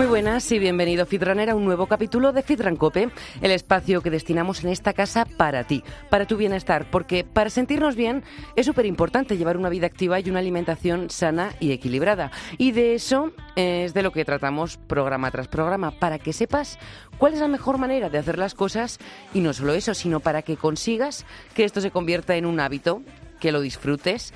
Muy 0.00 0.06
buenas 0.06 0.50
y 0.50 0.58
bienvenido 0.58 1.04
Fitrunner 1.04 1.50
a 1.50 1.54
un 1.54 1.66
nuevo 1.66 1.86
capítulo 1.86 2.32
de 2.32 2.42
Fitran 2.42 2.76
Cope, 2.76 3.10
el 3.42 3.50
espacio 3.50 4.00
que 4.00 4.08
destinamos 4.08 4.64
en 4.64 4.70
esta 4.70 4.94
casa 4.94 5.26
para 5.26 5.64
ti, 5.64 5.84
para 6.08 6.26
tu 6.26 6.38
bienestar, 6.38 6.90
porque 6.90 7.22
para 7.22 7.50
sentirnos 7.50 7.96
bien 7.96 8.24
es 8.56 8.64
súper 8.64 8.86
importante 8.86 9.36
llevar 9.36 9.58
una 9.58 9.68
vida 9.68 9.86
activa 9.86 10.18
y 10.18 10.30
una 10.30 10.38
alimentación 10.38 11.10
sana 11.10 11.52
y 11.60 11.72
equilibrada. 11.72 12.30
Y 12.56 12.72
de 12.72 12.94
eso 12.94 13.32
es 13.56 13.92
de 13.92 14.02
lo 14.02 14.10
que 14.10 14.24
tratamos 14.24 14.78
programa 14.78 15.30
tras 15.30 15.48
programa, 15.48 15.90
para 15.90 16.18
que 16.18 16.32
sepas 16.32 16.78
cuál 17.18 17.34
es 17.34 17.40
la 17.40 17.48
mejor 17.48 17.76
manera 17.76 18.08
de 18.08 18.16
hacer 18.16 18.38
las 18.38 18.54
cosas 18.54 18.98
y 19.34 19.40
no 19.40 19.52
solo 19.52 19.74
eso, 19.74 19.92
sino 19.92 20.20
para 20.20 20.40
que 20.40 20.56
consigas 20.56 21.26
que 21.52 21.64
esto 21.64 21.82
se 21.82 21.90
convierta 21.90 22.36
en 22.36 22.46
un 22.46 22.58
hábito, 22.58 23.02
que 23.38 23.52
lo 23.52 23.60
disfrutes 23.60 24.32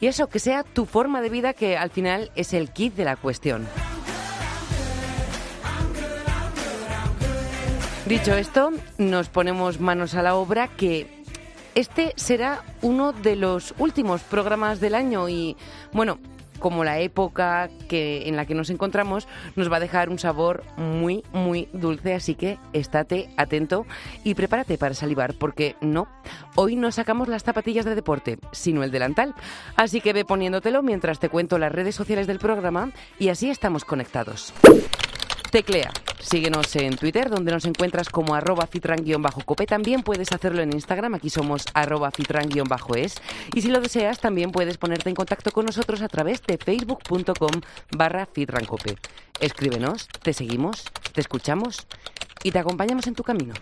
y 0.00 0.08
eso, 0.08 0.28
que 0.28 0.38
sea 0.38 0.64
tu 0.64 0.84
forma 0.84 1.22
de 1.22 1.30
vida 1.30 1.54
que 1.54 1.78
al 1.78 1.88
final 1.88 2.30
es 2.36 2.52
el 2.52 2.70
kit 2.72 2.94
de 2.94 3.06
la 3.06 3.16
cuestión. 3.16 3.66
Dicho 8.08 8.34
esto, 8.34 8.72
nos 8.96 9.28
ponemos 9.28 9.80
manos 9.80 10.14
a 10.14 10.22
la 10.22 10.34
obra 10.34 10.68
que 10.68 11.06
este 11.74 12.14
será 12.16 12.64
uno 12.80 13.12
de 13.12 13.36
los 13.36 13.74
últimos 13.76 14.22
programas 14.22 14.80
del 14.80 14.94
año 14.94 15.28
y 15.28 15.58
bueno, 15.92 16.18
como 16.58 16.84
la 16.84 17.00
época 17.00 17.68
que, 17.86 18.26
en 18.26 18.36
la 18.36 18.46
que 18.46 18.54
nos 18.54 18.70
encontramos 18.70 19.28
nos 19.56 19.70
va 19.70 19.76
a 19.76 19.80
dejar 19.80 20.08
un 20.08 20.18
sabor 20.18 20.64
muy, 20.78 21.22
muy 21.34 21.68
dulce, 21.74 22.14
así 22.14 22.34
que 22.34 22.58
estate 22.72 23.28
atento 23.36 23.84
y 24.24 24.34
prepárate 24.34 24.78
para 24.78 24.94
salivar, 24.94 25.34
porque 25.34 25.76
no, 25.82 26.08
hoy 26.54 26.76
no 26.76 26.90
sacamos 26.92 27.28
las 27.28 27.44
zapatillas 27.44 27.84
de 27.84 27.94
deporte, 27.94 28.38
sino 28.52 28.84
el 28.84 28.90
delantal. 28.90 29.34
Así 29.76 30.00
que 30.00 30.14
ve 30.14 30.24
poniéndotelo 30.24 30.82
mientras 30.82 31.20
te 31.20 31.28
cuento 31.28 31.58
las 31.58 31.72
redes 31.72 31.94
sociales 31.94 32.26
del 32.26 32.38
programa 32.38 32.90
y 33.18 33.28
así 33.28 33.50
estamos 33.50 33.84
conectados. 33.84 34.54
Teclea. 35.50 35.90
Síguenos 36.20 36.74
en 36.76 36.96
Twitter, 36.96 37.30
donde 37.30 37.52
nos 37.52 37.64
encuentras 37.64 38.08
como 38.08 38.34
arroba 38.34 38.66
fitran-cope. 38.66 39.66
También 39.66 40.02
puedes 40.02 40.32
hacerlo 40.32 40.62
en 40.62 40.72
Instagram, 40.72 41.14
aquí 41.14 41.30
somos 41.30 41.64
arroba 41.74 42.10
fitran-es. 42.10 43.14
Y 43.54 43.62
si 43.62 43.68
lo 43.68 43.80
deseas, 43.80 44.18
también 44.18 44.50
puedes 44.50 44.76
ponerte 44.76 45.08
en 45.08 45.14
contacto 45.14 45.50
con 45.52 45.64
nosotros 45.64 46.02
a 46.02 46.08
través 46.08 46.42
de 46.42 46.58
facebook.com 46.58 47.60
barra 47.92 48.26
fitrancope. 48.26 48.96
Escríbenos, 49.40 50.08
te 50.22 50.32
seguimos, 50.32 50.84
te 51.14 51.20
escuchamos 51.20 51.86
y 52.42 52.50
te 52.50 52.58
acompañamos 52.58 53.06
en 53.06 53.14
tu 53.14 53.22
camino. 53.22 53.54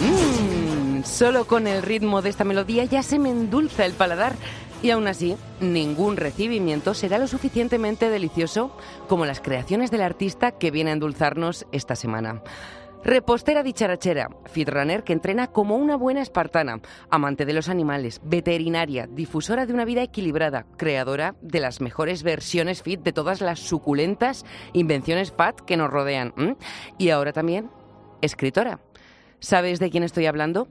Mm, 0.00 1.02
solo 1.02 1.46
con 1.46 1.66
el 1.66 1.82
ritmo 1.82 2.22
de 2.22 2.30
esta 2.30 2.44
melodía 2.44 2.84
ya 2.84 3.02
se 3.02 3.18
me 3.18 3.30
endulza 3.30 3.84
el 3.84 3.92
paladar. 3.92 4.34
Y 4.82 4.90
aún 4.90 5.06
así, 5.08 5.36
ningún 5.60 6.16
recibimiento 6.16 6.94
será 6.94 7.18
lo 7.18 7.26
suficientemente 7.26 8.08
delicioso 8.08 8.74
como 9.08 9.26
las 9.26 9.40
creaciones 9.40 9.90
del 9.90 10.00
artista 10.00 10.52
que 10.52 10.70
viene 10.70 10.90
a 10.90 10.94
endulzarnos 10.94 11.66
esta 11.70 11.96
semana. 11.96 12.42
Repostera 13.02 13.62
dicharachera, 13.62 14.28
fitrunner 14.46 15.04
que 15.04 15.14
entrena 15.14 15.48
como 15.48 15.76
una 15.76 15.96
buena 15.96 16.20
espartana, 16.20 16.80
amante 17.10 17.46
de 17.46 17.54
los 17.54 17.68
animales, 17.68 18.20
veterinaria, 18.24 19.06
difusora 19.06 19.64
de 19.64 19.72
una 19.72 19.86
vida 19.86 20.02
equilibrada, 20.02 20.66
creadora 20.76 21.34
de 21.40 21.60
las 21.60 21.80
mejores 21.80 22.22
versiones 22.22 22.82
fit 22.82 23.00
de 23.00 23.12
todas 23.12 23.40
las 23.40 23.58
suculentas 23.58 24.44
invenciones 24.74 25.32
fat 25.32 25.60
que 25.60 25.78
nos 25.78 25.90
rodean. 25.90 26.34
Y 26.98 27.08
ahora 27.08 27.32
también, 27.32 27.70
escritora. 28.20 28.80
¿Sabes 29.38 29.78
de 29.78 29.90
quién 29.90 30.02
estoy 30.02 30.26
hablando? 30.26 30.68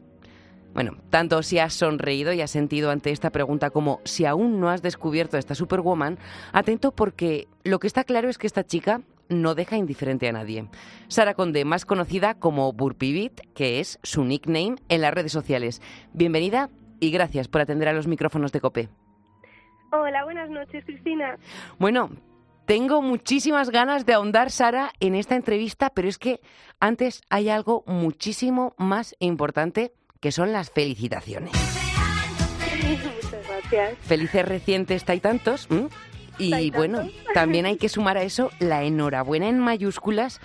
Bueno, 0.73 0.97
tanto 1.09 1.41
si 1.43 1.59
has 1.59 1.73
sonreído 1.73 2.31
y 2.31 2.41
has 2.41 2.51
sentido 2.51 2.91
ante 2.91 3.11
esta 3.11 3.31
pregunta 3.31 3.69
como 3.69 4.01
si 4.05 4.25
aún 4.25 4.59
no 4.59 4.69
has 4.69 4.81
descubierto 4.81 5.35
a 5.35 5.39
esta 5.39 5.55
Superwoman, 5.55 6.17
atento 6.53 6.91
porque 6.91 7.47
lo 7.63 7.79
que 7.79 7.87
está 7.87 8.03
claro 8.03 8.29
es 8.29 8.37
que 8.37 8.47
esta 8.47 8.65
chica 8.65 9.01
no 9.29 9.55
deja 9.55 9.77
indiferente 9.77 10.27
a 10.27 10.31
nadie. 10.31 10.67
Sara 11.07 11.33
Conde, 11.33 11.65
más 11.65 11.85
conocida 11.85 12.35
como 12.35 12.71
Burpibit, 12.73 13.41
que 13.53 13.79
es 13.79 13.99
su 14.03 14.25
nickname 14.25 14.75
en 14.89 15.01
las 15.01 15.13
redes 15.13 15.31
sociales. 15.31 15.81
Bienvenida 16.13 16.69
y 16.99 17.11
gracias 17.11 17.47
por 17.47 17.61
atender 17.61 17.87
a 17.87 17.93
los 17.93 18.07
micrófonos 18.07 18.51
de 18.51 18.61
COPE. 18.61 18.89
Hola, 19.91 20.23
buenas 20.23 20.49
noches, 20.49 20.83
Cristina. 20.85 21.37
Bueno, 21.79 22.11
tengo 22.65 23.01
muchísimas 23.01 23.71
ganas 23.71 24.05
de 24.05 24.13
ahondar, 24.13 24.51
Sara, 24.51 24.91
en 24.99 25.15
esta 25.15 25.35
entrevista, 25.35 25.89
pero 25.89 26.07
es 26.07 26.19
que 26.19 26.39
antes 26.79 27.21
hay 27.29 27.49
algo 27.49 27.83
muchísimo 27.87 28.75
más 28.77 29.15
importante 29.19 29.93
que 30.19 30.31
son 30.31 30.51
las 30.51 30.71
felicitaciones. 30.71 31.53
Muchas 32.87 33.47
gracias. 33.47 33.97
Felices 34.01 34.45
recientes 34.47 35.05
tantos. 35.05 35.67
¿m? 35.69 35.89
Y 36.37 36.71
bueno, 36.71 37.07
también 37.33 37.65
hay 37.65 37.77
que 37.77 37.89
sumar 37.89 38.17
a 38.17 38.23
eso 38.23 38.49
la 38.59 38.83
enhorabuena 38.83 39.49
en 39.49 39.59
mayúsculas 39.59 40.39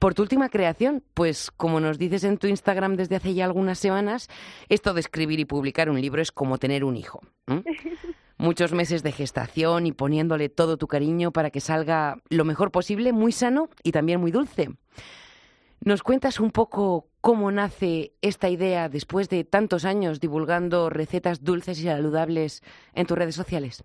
por 0.00 0.14
tu 0.14 0.22
última 0.22 0.48
creación, 0.48 1.04
pues 1.12 1.50
como 1.50 1.78
nos 1.78 1.98
dices 1.98 2.24
en 2.24 2.38
tu 2.38 2.46
Instagram 2.46 2.96
desde 2.96 3.16
hace 3.16 3.34
ya 3.34 3.44
algunas 3.44 3.78
semanas, 3.78 4.28
esto 4.70 4.94
de 4.94 5.00
escribir 5.00 5.38
y 5.40 5.44
publicar 5.44 5.90
un 5.90 6.00
libro 6.00 6.22
es 6.22 6.32
como 6.32 6.56
tener 6.56 6.84
un 6.84 6.96
hijo. 6.96 7.20
Muchos 8.38 8.72
meses 8.72 9.02
de 9.02 9.12
gestación 9.12 9.86
y 9.86 9.92
poniéndole 9.92 10.48
todo 10.48 10.78
tu 10.78 10.86
cariño 10.86 11.32
para 11.32 11.50
que 11.50 11.60
salga 11.60 12.16
lo 12.30 12.46
mejor 12.46 12.70
posible, 12.70 13.12
muy 13.12 13.32
sano 13.32 13.68
y 13.82 13.92
también 13.92 14.18
muy 14.20 14.30
dulce. 14.30 14.70
¿Nos 15.80 16.02
cuentas 16.02 16.40
un 16.40 16.50
poco 16.50 17.09
cómo 17.20 17.50
nace 17.50 18.12
esta 18.22 18.48
idea 18.48 18.88
después 18.88 19.28
de 19.28 19.44
tantos 19.44 19.84
años 19.84 20.20
divulgando 20.20 20.90
recetas 20.90 21.44
dulces 21.44 21.80
y 21.80 21.84
saludables 21.84 22.62
en 22.94 23.06
tus 23.06 23.18
redes 23.18 23.34
sociales? 23.34 23.84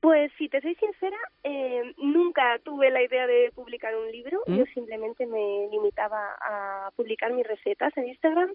Pues 0.00 0.32
si 0.36 0.48
te 0.48 0.60
soy 0.60 0.74
sincera, 0.74 1.16
eh, 1.44 1.94
nunca 1.98 2.58
tuve 2.64 2.90
la 2.90 3.02
idea 3.02 3.24
de 3.28 3.52
publicar 3.54 3.94
un 3.96 4.10
libro. 4.10 4.40
¿Mm? 4.48 4.56
Yo 4.56 4.64
simplemente 4.74 5.26
me 5.26 5.68
limitaba 5.70 6.36
a 6.40 6.90
publicar 6.96 7.32
mis 7.32 7.46
recetas 7.46 7.96
en 7.96 8.08
Instagram. 8.08 8.52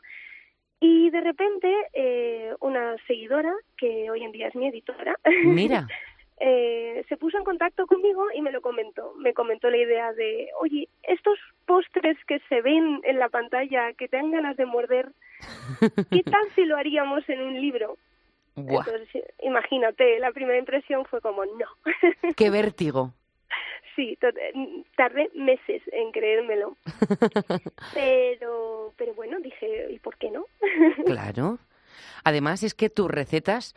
Y 0.81 1.09
de 1.09 1.21
repente, 1.21 1.73
eh, 1.93 2.53
una 2.59 2.97
seguidora, 3.07 3.53
que 3.77 4.11
hoy 4.11 4.23
en 4.23 4.33
día 4.33 4.49
es 4.49 4.55
mi 4.55 4.67
editora, 4.67 5.15
Mira, 5.45 5.87
eh, 6.39 7.03
se 7.09 7.17
puso 7.17 7.37
en 7.37 7.43
contacto 7.43 7.87
conmigo 7.87 8.25
y 8.33 8.41
me 8.41 8.51
lo 8.51 8.61
comentó. 8.61 9.13
Me 9.17 9.33
comentó 9.33 9.69
la 9.69 9.77
idea 9.77 10.13
de, 10.13 10.49
oye, 10.59 10.87
estos 11.03 11.39
postres 11.65 12.17
que 12.25 12.39
se 12.47 12.61
ven 12.61 13.01
en 13.03 13.19
la 13.19 13.29
pantalla, 13.29 13.93
que 13.93 14.07
te 14.07 14.17
dan 14.17 14.31
ganas 14.31 14.55
de 14.57 14.65
morder, 14.65 15.11
¿qué 16.11 16.23
tal 16.23 16.43
si 16.55 16.65
lo 16.65 16.77
haríamos 16.77 17.27
en 17.29 17.41
un 17.41 17.59
libro? 17.59 17.97
¡buah! 18.55 18.83
Entonces, 18.85 19.23
imagínate, 19.41 20.19
la 20.19 20.31
primera 20.31 20.59
impresión 20.59 21.05
fue 21.05 21.21
como, 21.21 21.45
no. 21.45 21.67
¡Qué 22.35 22.49
vértigo! 22.49 23.13
sí, 23.95 24.17
tardé 24.95 25.29
meses 25.33 25.81
en 25.91 26.11
creérmelo. 26.11 26.77
Pero, 27.93 28.93
pero 28.95 29.13
bueno, 29.13 29.39
dije, 29.39 29.87
¿y 29.91 29.99
por 29.99 30.17
qué 30.17 30.29
no? 30.31 30.45
Claro. 31.05 31.59
Además 32.23 32.63
es 32.63 32.73
que 32.73 32.89
tus 32.89 33.09
recetas, 33.09 33.75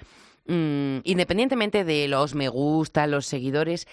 mm, 0.50 1.00
independientemente 1.04 1.84
de 1.84 2.08
los 2.08 2.34
me 2.34 2.48
gusta, 2.48 3.06
los 3.06 3.26
seguidores, 3.26 3.86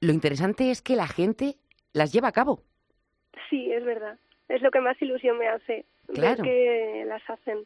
lo 0.00 0.12
interesante 0.12 0.70
es 0.70 0.82
que 0.82 0.96
la 0.96 1.06
gente 1.08 1.56
las 1.92 2.12
lleva 2.12 2.28
a 2.28 2.32
cabo. 2.32 2.62
sí, 3.50 3.70
es 3.72 3.84
verdad. 3.84 4.18
Es 4.48 4.60
lo 4.62 4.70
que 4.70 4.80
más 4.80 5.00
ilusión 5.00 5.38
me 5.38 5.48
hace, 5.48 5.86
Claro. 6.12 6.42
ver 6.42 6.52
que 6.52 7.04
las 7.06 7.22
hacen. 7.30 7.64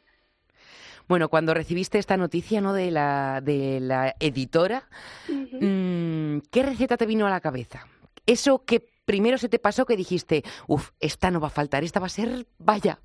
Bueno, 1.09 1.27
cuando 1.29 1.53
recibiste 1.53 1.97
esta 1.97 2.15
noticia 2.17 2.61
¿no? 2.61 2.71
de, 2.73 2.91
la, 2.91 3.41
de 3.41 3.79
la 3.81 4.15
editora, 4.19 4.83
mm, 5.27 6.39
¿qué 6.51 6.63
receta 6.63 6.97
te 6.97 7.05
vino 7.05 7.25
a 7.27 7.29
la 7.29 7.41
cabeza? 7.41 7.87
Eso 8.25 8.63
que 8.63 8.79
primero 9.05 9.37
se 9.39 9.49
te 9.49 9.57
pasó 9.59 9.85
que 9.85 9.97
dijiste, 9.97 10.43
uff, 10.67 10.91
esta 10.99 11.31
no 11.31 11.39
va 11.39 11.47
a 11.47 11.51
faltar, 11.51 11.83
esta 11.83 11.99
va 11.99 12.05
a 12.05 12.09
ser, 12.09 12.45
vaya. 12.59 12.99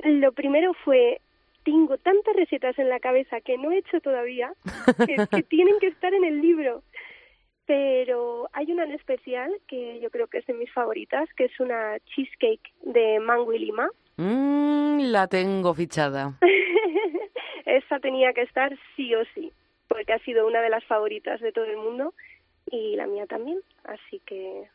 Lo 0.00 0.32
primero 0.32 0.72
fue, 0.84 1.20
tengo 1.64 1.98
tantas 1.98 2.36
recetas 2.36 2.78
en 2.78 2.88
la 2.88 3.00
cabeza 3.00 3.40
que 3.40 3.58
no 3.58 3.72
he 3.72 3.78
hecho 3.78 4.00
todavía, 4.00 4.52
que, 5.06 5.16
que 5.30 5.42
tienen 5.48 5.78
que 5.80 5.88
estar 5.88 6.14
en 6.14 6.24
el 6.24 6.40
libro. 6.40 6.82
Pero 7.66 8.48
hay 8.52 8.70
una 8.70 8.84
en 8.84 8.92
especial 8.92 9.50
que 9.66 9.98
yo 10.00 10.10
creo 10.10 10.26
que 10.26 10.38
es 10.38 10.46
de 10.46 10.52
mis 10.52 10.70
favoritas, 10.72 11.28
que 11.36 11.46
es 11.46 11.60
una 11.60 11.98
cheesecake 12.00 12.72
de 12.82 13.18
mango 13.20 13.52
y 13.54 13.58
lima. 13.58 13.88
Mm, 14.16 15.10
la 15.10 15.26
tengo 15.26 15.72
fichada. 15.74 16.38
Esa 17.64 17.98
tenía 18.00 18.34
que 18.34 18.42
estar 18.42 18.76
sí 18.94 19.14
o 19.14 19.24
sí, 19.34 19.50
porque 19.88 20.12
ha 20.12 20.18
sido 20.20 20.46
una 20.46 20.60
de 20.60 20.68
las 20.68 20.84
favoritas 20.84 21.40
de 21.40 21.52
todo 21.52 21.64
el 21.64 21.78
mundo 21.78 22.12
y 22.70 22.96
la 22.96 23.06
mía 23.06 23.26
también. 23.26 23.60
Así 23.84 24.20
que 24.26 24.68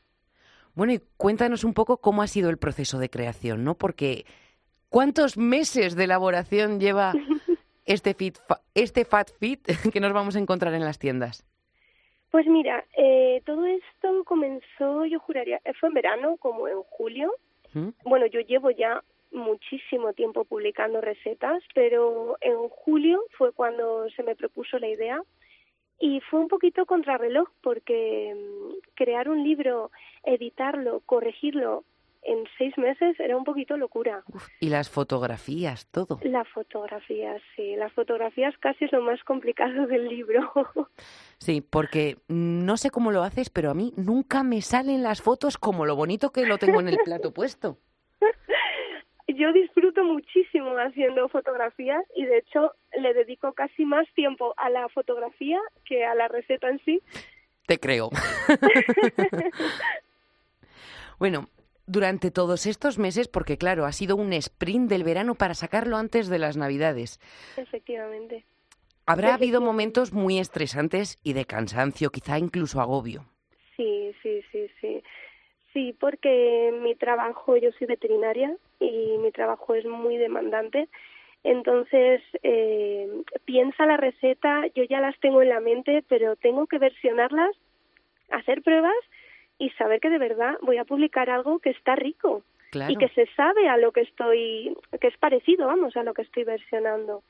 Bueno, 0.74 0.94
y 0.94 1.02
cuéntanos 1.18 1.64
un 1.64 1.76
poco 1.76 1.98
cómo 1.98 2.24
ha 2.24 2.28
sido 2.28 2.50
el 2.50 2.58
proceso 2.58 2.98
de 2.98 3.10
creación, 3.10 3.64
¿no? 3.64 3.76
Porque 3.76 4.26
¿cuántos 4.90 5.38
meses 5.38 5.96
de 5.96 6.04
elaboración 6.04 6.80
lleva 6.80 7.14
este, 7.86 8.14
fit, 8.14 8.38
este 8.74 9.06
Fat 9.06 9.30
Fit 9.40 9.68
que 9.94 10.00
nos 10.00 10.14
vamos 10.14 10.36
a 10.36 10.40
encontrar 10.40 10.74
en 10.74 10.86
las 10.86 11.00
tiendas? 11.00 11.46
Pues 12.32 12.46
mira, 12.46 12.86
eh, 12.96 13.42
todo 13.46 13.66
esto 13.66 14.24
comenzó, 14.24 15.06
yo 15.06 15.20
juraría, 15.20 15.60
eh, 15.66 15.74
fue 15.80 15.90
en 15.90 15.96
verano, 15.96 16.38
como 16.38 16.68
en 16.68 16.84
julio. 16.84 17.34
¿Mm? 17.74 17.90
Bueno, 18.04 18.28
yo 18.28 18.40
llevo 18.42 18.70
ya 18.70 19.04
muchísimo 19.32 20.14
tiempo 20.14 20.46
publicando 20.46 21.02
recetas, 21.02 21.64
pero 21.74 22.38
en 22.42 22.70
julio 22.70 23.24
fue 23.38 23.52
cuando 23.52 24.10
se 24.12 24.24
me 24.24 24.36
propuso 24.36 24.78
la 24.80 24.88
idea 24.88 25.22
y 26.00 26.22
fue 26.22 26.40
un 26.40 26.48
poquito 26.48 26.86
contrarreloj 26.86 27.50
porque 27.62 28.34
mm, 28.36 28.74
crear 28.96 29.30
un 29.30 29.44
libro, 29.44 29.92
editarlo, 30.24 31.02
corregirlo 31.06 31.84
en 32.24 32.46
seis 32.58 32.78
meses 32.78 33.20
era 33.20 33.38
un 33.38 33.44
poquito 33.44 33.78
locura. 33.78 34.24
y 34.60 34.70
las 34.70 34.90
fotografías, 34.90 35.88
todo. 35.92 36.20
Las 36.24 36.48
fotografías, 36.50 37.42
sí. 37.56 37.76
Las 37.76 37.94
fotografías 37.94 38.56
casi 38.60 38.86
es 38.86 38.92
lo 38.92 39.02
más 39.02 39.24
complicado 39.24 39.88
del 39.88 40.08
libro. 40.08 40.52
Sí, 41.42 41.62
porque 41.62 42.18
no 42.28 42.76
sé 42.76 42.90
cómo 42.90 43.12
lo 43.12 43.24
haces, 43.24 43.50
pero 43.50 43.72
a 43.72 43.74
mí 43.74 43.94
nunca 43.96 44.44
me 44.44 44.62
salen 44.62 45.04
las 45.04 45.22
fotos 45.22 45.58
como 45.58 45.86
lo 45.86 45.96
bonito 45.96 46.32
que 46.32 46.46
lo 46.46 46.58
tengo 46.58 46.82
en 46.82 46.90
el 46.90 46.98
plato 46.98 47.34
puesto. 47.34 47.78
Yo 49.28 49.54
disfruto 49.54 50.04
muchísimo 50.04 50.76
haciendo 50.78 51.30
fotografías 51.30 52.04
y 52.14 52.26
de 52.26 52.40
hecho 52.40 52.74
le 53.00 53.14
dedico 53.14 53.54
casi 53.54 53.86
más 53.86 54.06
tiempo 54.16 54.54
a 54.58 54.70
la 54.70 54.90
fotografía 54.90 55.60
que 55.86 56.04
a 56.04 56.14
la 56.14 56.28
receta 56.28 56.68
en 56.68 56.80
sí. 56.84 57.02
Te 57.66 57.80
creo. 57.80 58.10
bueno, 61.20 61.48
durante 61.90 62.30
todos 62.30 62.68
estos 62.68 63.00
meses, 63.00 63.28
porque 63.28 63.58
claro, 63.58 63.86
ha 63.86 63.92
sido 63.92 64.16
un 64.16 64.32
sprint 64.34 64.90
del 64.90 65.04
verano 65.04 65.36
para 65.36 65.56
sacarlo 65.56 65.98
antes 65.98 66.30
de 66.30 66.40
las 66.40 66.56
Navidades. 66.56 67.20
Efectivamente. 67.58 68.46
Habrá 69.08 69.34
habido 69.34 69.60
momentos 69.60 70.14
muy 70.14 70.38
estresantes 70.38 71.18
y 71.24 71.34
de 71.34 71.46
cansancio, 71.46 72.12
quizá 72.12 72.38
incluso 72.38 72.80
agobio. 72.80 73.26
Sí, 73.76 74.14
sí, 74.22 74.42
sí, 74.52 74.70
sí. 74.80 75.04
Sí, 75.74 75.96
porque 76.00 76.72
mi 76.84 76.94
trabajo, 76.94 77.58
yo 77.58 77.72
soy 77.72 77.88
veterinaria 77.88 78.56
y 78.80 79.18
mi 79.18 79.32
trabajo 79.32 79.74
es 79.74 79.86
muy 79.86 80.18
demandante. 80.18 80.90
Entonces, 81.44 82.22
eh, 82.44 83.08
piensa 83.46 83.88
la 83.88 83.98
receta, 83.98 84.68
yo 84.76 84.84
ya 84.84 85.00
las 85.00 85.20
tengo 85.20 85.42
en 85.42 85.50
la 85.50 85.60
mente, 85.60 86.04
pero 86.08 86.36
tengo 86.36 86.68
que 86.68 86.78
versionarlas, 86.78 87.56
hacer 88.30 88.62
pruebas 88.62 88.94
y 89.60 89.70
saber 89.72 90.00
que 90.00 90.10
de 90.10 90.18
verdad 90.18 90.58
voy 90.62 90.78
a 90.78 90.86
publicar 90.86 91.30
algo 91.30 91.60
que 91.60 91.70
está 91.70 91.96
rico 91.96 92.44
y 92.88 92.96
que 92.96 93.10
se 93.10 93.28
sabe 93.36 93.68
a 93.68 93.78
lo 93.78 93.92
que 93.92 94.02
estoy, 94.02 94.76
que 95.00 95.08
es 95.08 95.18
parecido, 95.18 95.68
vamos, 95.68 95.96
a 95.98 96.04
lo 96.04 96.14
que 96.14 96.22
estoy 96.22 96.44
versionando. 96.44 97.24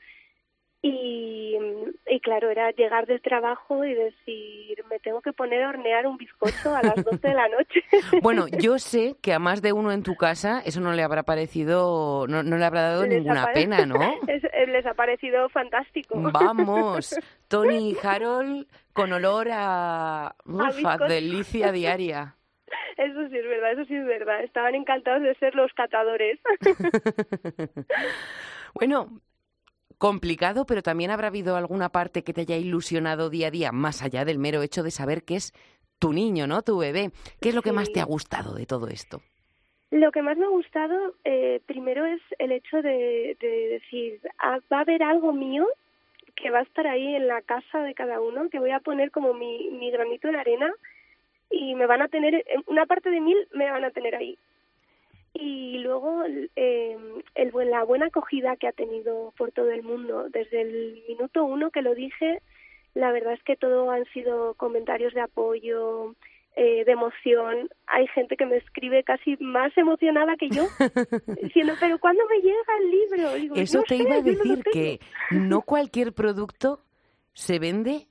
Y, 0.82 1.58
y 2.06 2.20
claro, 2.20 2.48
era 2.48 2.70
llegar 2.70 3.06
del 3.06 3.20
trabajo 3.20 3.84
y 3.84 3.92
decir, 3.92 4.82
me 4.88 4.98
tengo 5.00 5.20
que 5.20 5.34
poner 5.34 5.62
a 5.62 5.68
hornear 5.68 6.06
un 6.06 6.16
bizcocho 6.16 6.74
a 6.74 6.82
las 6.82 7.04
12 7.04 7.18
de 7.28 7.34
la 7.34 7.48
noche. 7.48 7.82
Bueno, 8.22 8.46
yo 8.48 8.78
sé 8.78 9.16
que 9.22 9.34
a 9.34 9.38
más 9.38 9.60
de 9.60 9.72
uno 9.72 9.92
en 9.92 10.02
tu 10.02 10.16
casa 10.16 10.62
eso 10.64 10.80
no 10.80 10.92
le 10.92 11.02
habrá 11.02 11.22
parecido, 11.22 12.26
no, 12.28 12.42
no 12.42 12.56
le 12.56 12.64
habrá 12.64 12.82
dado 12.82 13.06
ninguna 13.06 13.52
pena, 13.52 13.84
¿no? 13.84 13.98
les 14.70 14.86
ha 14.86 14.94
parecido 14.94 15.48
fantástico. 15.50 16.14
Vamos, 16.16 17.14
Tony 17.48 17.90
y 17.90 17.96
Harold 18.02 18.66
con 18.92 19.12
olor 19.12 19.48
a, 19.50 20.28
a 20.28 20.98
delicia 21.08 21.72
diaria. 21.72 22.36
Eso 22.96 23.28
sí 23.28 23.36
es 23.36 23.44
verdad, 23.44 23.72
eso 23.72 23.84
sí 23.84 23.94
es 23.94 24.06
verdad. 24.06 24.44
Estaban 24.44 24.74
encantados 24.74 25.22
de 25.22 25.34
ser 25.36 25.54
los 25.54 25.72
catadores. 25.72 26.38
bueno, 28.74 29.08
complicado, 30.00 30.64
pero 30.64 30.82
también 30.82 31.10
habrá 31.10 31.28
habido 31.28 31.56
alguna 31.56 31.90
parte 31.90 32.24
que 32.24 32.32
te 32.32 32.40
haya 32.40 32.56
ilusionado 32.56 33.28
día 33.28 33.48
a 33.48 33.50
día, 33.50 33.70
más 33.70 34.02
allá 34.02 34.24
del 34.24 34.38
mero 34.38 34.62
hecho 34.62 34.82
de 34.82 34.90
saber 34.90 35.24
que 35.24 35.36
es 35.36 35.52
tu 35.98 36.14
niño, 36.14 36.46
¿no? 36.46 36.62
Tu 36.62 36.78
bebé. 36.78 37.10
¿Qué 37.38 37.50
es 37.50 37.54
lo 37.54 37.60
que 37.60 37.72
más 37.72 37.92
te 37.92 38.00
ha 38.00 38.04
gustado 38.04 38.54
de 38.54 38.64
todo 38.64 38.88
esto? 38.88 39.20
Lo 39.90 40.10
que 40.10 40.22
más 40.22 40.38
me 40.38 40.46
ha 40.46 40.48
gustado, 40.48 41.14
eh, 41.24 41.60
primero, 41.66 42.06
es 42.06 42.22
el 42.38 42.50
hecho 42.50 42.80
de, 42.80 43.36
decir, 43.40 44.20
ah, 44.38 44.58
va 44.72 44.78
a 44.78 44.80
haber 44.80 45.02
algo 45.02 45.34
mío 45.34 45.66
que 46.34 46.48
va 46.48 46.60
a 46.60 46.62
estar 46.62 46.86
ahí 46.86 47.14
en 47.14 47.28
la 47.28 47.42
casa 47.42 47.80
de 47.80 47.92
cada 47.92 48.22
uno, 48.22 48.48
que 48.48 48.58
voy 48.58 48.70
a 48.70 48.80
poner 48.80 49.10
como 49.10 49.34
mi, 49.34 49.68
mi 49.68 49.90
granito 49.90 50.28
de 50.28 50.38
arena 50.38 50.72
y 51.50 51.74
me 51.74 51.84
van 51.84 52.00
a 52.00 52.08
tener, 52.08 52.42
una 52.68 52.86
parte 52.86 53.10
de 53.10 53.20
mí 53.20 53.36
me 53.52 53.70
van 53.70 53.84
a 53.84 53.90
tener 53.90 54.14
ahí 54.14 54.38
y 55.32 55.78
luego 55.78 56.24
eh, 56.56 56.96
el, 57.34 57.52
la 57.70 57.84
buena 57.84 58.06
acogida 58.06 58.56
que 58.56 58.68
ha 58.68 58.72
tenido 58.72 59.32
por 59.36 59.52
todo 59.52 59.70
el 59.70 59.82
mundo. 59.82 60.28
Desde 60.30 60.62
el 60.62 61.02
minuto 61.08 61.44
uno 61.44 61.70
que 61.70 61.82
lo 61.82 61.94
dije, 61.94 62.40
la 62.94 63.12
verdad 63.12 63.34
es 63.34 63.42
que 63.44 63.56
todo 63.56 63.90
han 63.90 64.04
sido 64.06 64.54
comentarios 64.54 65.14
de 65.14 65.20
apoyo, 65.20 66.14
eh, 66.56 66.84
de 66.84 66.92
emoción. 66.92 67.68
Hay 67.86 68.06
gente 68.08 68.36
que 68.36 68.46
me 68.46 68.56
escribe 68.56 69.04
casi 69.04 69.36
más 69.38 69.76
emocionada 69.78 70.34
que 70.36 70.48
yo, 70.50 70.64
diciendo, 71.42 71.74
pero 71.78 71.98
¿cuándo 71.98 72.22
me 72.28 72.40
llega 72.40 72.58
el 72.80 72.90
libro? 72.90 73.54
Eso 73.54 73.82
te 73.84 73.96
iba 73.96 74.16
a 74.16 74.22
decir, 74.22 74.62
que 74.72 75.00
no 75.30 75.62
cualquier 75.66 76.12
producto 76.12 76.82
se 77.32 77.58
vende 77.58 78.08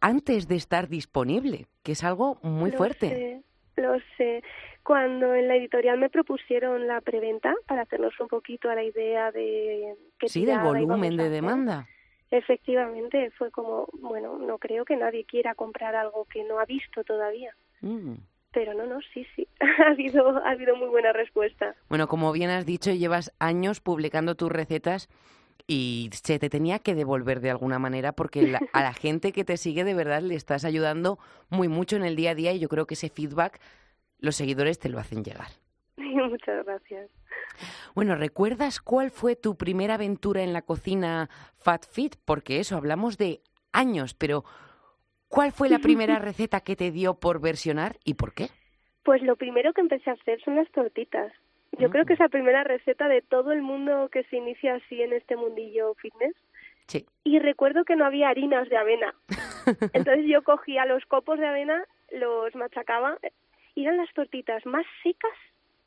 antes 0.00 0.48
de 0.48 0.56
estar 0.56 0.88
disponible, 0.88 1.66
que 1.82 1.92
es 1.92 2.04
algo 2.04 2.38
muy 2.42 2.72
fuerte. 2.72 3.42
Lo 3.82 3.98
sé. 4.16 4.42
Cuando 4.82 5.34
en 5.34 5.48
la 5.48 5.56
editorial 5.56 5.98
me 5.98 6.10
propusieron 6.10 6.86
la 6.86 7.00
preventa 7.00 7.54
para 7.66 7.82
hacernos 7.82 8.18
un 8.20 8.28
poquito 8.28 8.70
a 8.70 8.74
la 8.74 8.82
idea 8.82 9.30
de 9.30 9.94
que 10.18 10.28
sí 10.28 10.44
del 10.44 10.60
volumen 10.60 11.16
de 11.16 11.28
demanda. 11.28 11.86
Efectivamente, 12.30 13.30
fue 13.32 13.50
como, 13.50 13.88
bueno, 14.00 14.38
no 14.38 14.56
creo 14.56 14.86
que 14.86 14.96
nadie 14.96 15.24
quiera 15.24 15.54
comprar 15.54 15.94
algo 15.94 16.24
que 16.24 16.42
no 16.44 16.58
ha 16.58 16.64
visto 16.64 17.04
todavía. 17.04 17.54
Mm. 17.82 18.14
Pero 18.52 18.72
no, 18.72 18.86
no, 18.86 19.00
sí, 19.12 19.26
sí, 19.36 19.46
ha 19.60 19.90
habido, 19.90 20.38
ha 20.38 20.50
habido 20.50 20.74
muy 20.74 20.88
buena 20.88 21.12
respuesta. 21.12 21.74
Bueno, 21.90 22.08
como 22.08 22.32
bien 22.32 22.48
has 22.48 22.64
dicho, 22.64 22.90
llevas 22.90 23.34
años 23.38 23.80
publicando 23.80 24.34
tus 24.34 24.50
recetas 24.50 25.08
y 25.66 26.10
se 26.12 26.38
te 26.38 26.50
tenía 26.50 26.78
que 26.78 26.94
devolver 26.94 27.40
de 27.40 27.50
alguna 27.50 27.78
manera 27.78 28.12
porque 28.12 28.56
a 28.72 28.82
la 28.82 28.92
gente 28.94 29.32
que 29.32 29.44
te 29.44 29.56
sigue 29.56 29.84
de 29.84 29.94
verdad 29.94 30.22
le 30.22 30.34
estás 30.34 30.64
ayudando 30.64 31.18
muy 31.50 31.68
mucho 31.68 31.96
en 31.96 32.04
el 32.04 32.16
día 32.16 32.32
a 32.32 32.34
día 32.34 32.52
y 32.52 32.58
yo 32.58 32.68
creo 32.68 32.86
que 32.86 32.94
ese 32.94 33.08
feedback 33.08 33.60
los 34.18 34.36
seguidores 34.36 34.78
te 34.78 34.88
lo 34.88 34.98
hacen 34.98 35.24
llegar. 35.24 35.48
Muchas 35.96 36.64
gracias. 36.64 37.10
Bueno, 37.94 38.14
¿recuerdas 38.16 38.80
cuál 38.80 39.10
fue 39.10 39.36
tu 39.36 39.56
primera 39.56 39.94
aventura 39.94 40.42
en 40.42 40.52
la 40.52 40.62
cocina 40.62 41.28
Fat 41.56 41.84
Fit? 41.86 42.16
Porque 42.24 42.60
eso, 42.60 42.76
hablamos 42.76 43.18
de 43.18 43.40
años, 43.72 44.14
pero 44.14 44.44
¿cuál 45.28 45.52
fue 45.52 45.68
la 45.68 45.78
primera 45.78 46.18
receta 46.18 46.60
que 46.60 46.76
te 46.76 46.90
dio 46.90 47.14
por 47.14 47.40
versionar 47.40 47.96
y 48.04 48.14
por 48.14 48.32
qué? 48.32 48.48
Pues 49.04 49.22
lo 49.22 49.36
primero 49.36 49.72
que 49.72 49.80
empecé 49.80 50.10
a 50.10 50.14
hacer 50.14 50.40
son 50.44 50.56
las 50.56 50.70
tortitas. 50.70 51.32
Yo 51.78 51.90
creo 51.90 52.04
que 52.04 52.12
es 52.12 52.18
la 52.18 52.28
primera 52.28 52.64
receta 52.64 53.08
de 53.08 53.22
todo 53.22 53.52
el 53.52 53.62
mundo 53.62 54.08
que 54.10 54.24
se 54.24 54.36
inicia 54.36 54.74
así 54.74 55.02
en 55.02 55.12
este 55.12 55.36
mundillo 55.36 55.94
fitness. 55.94 56.34
Sí. 56.86 57.06
Y 57.24 57.38
recuerdo 57.38 57.84
que 57.84 57.96
no 57.96 58.04
había 58.04 58.28
harinas 58.28 58.68
de 58.68 58.76
avena. 58.76 59.14
Entonces 59.92 60.26
yo 60.28 60.42
cogía 60.42 60.84
los 60.84 61.04
copos 61.06 61.38
de 61.38 61.46
avena, 61.46 61.84
los 62.10 62.54
machacaba 62.54 63.18
y 63.74 63.84
eran 63.84 63.96
las 63.96 64.12
tortitas 64.12 64.64
más 64.66 64.84
secas 65.02 65.32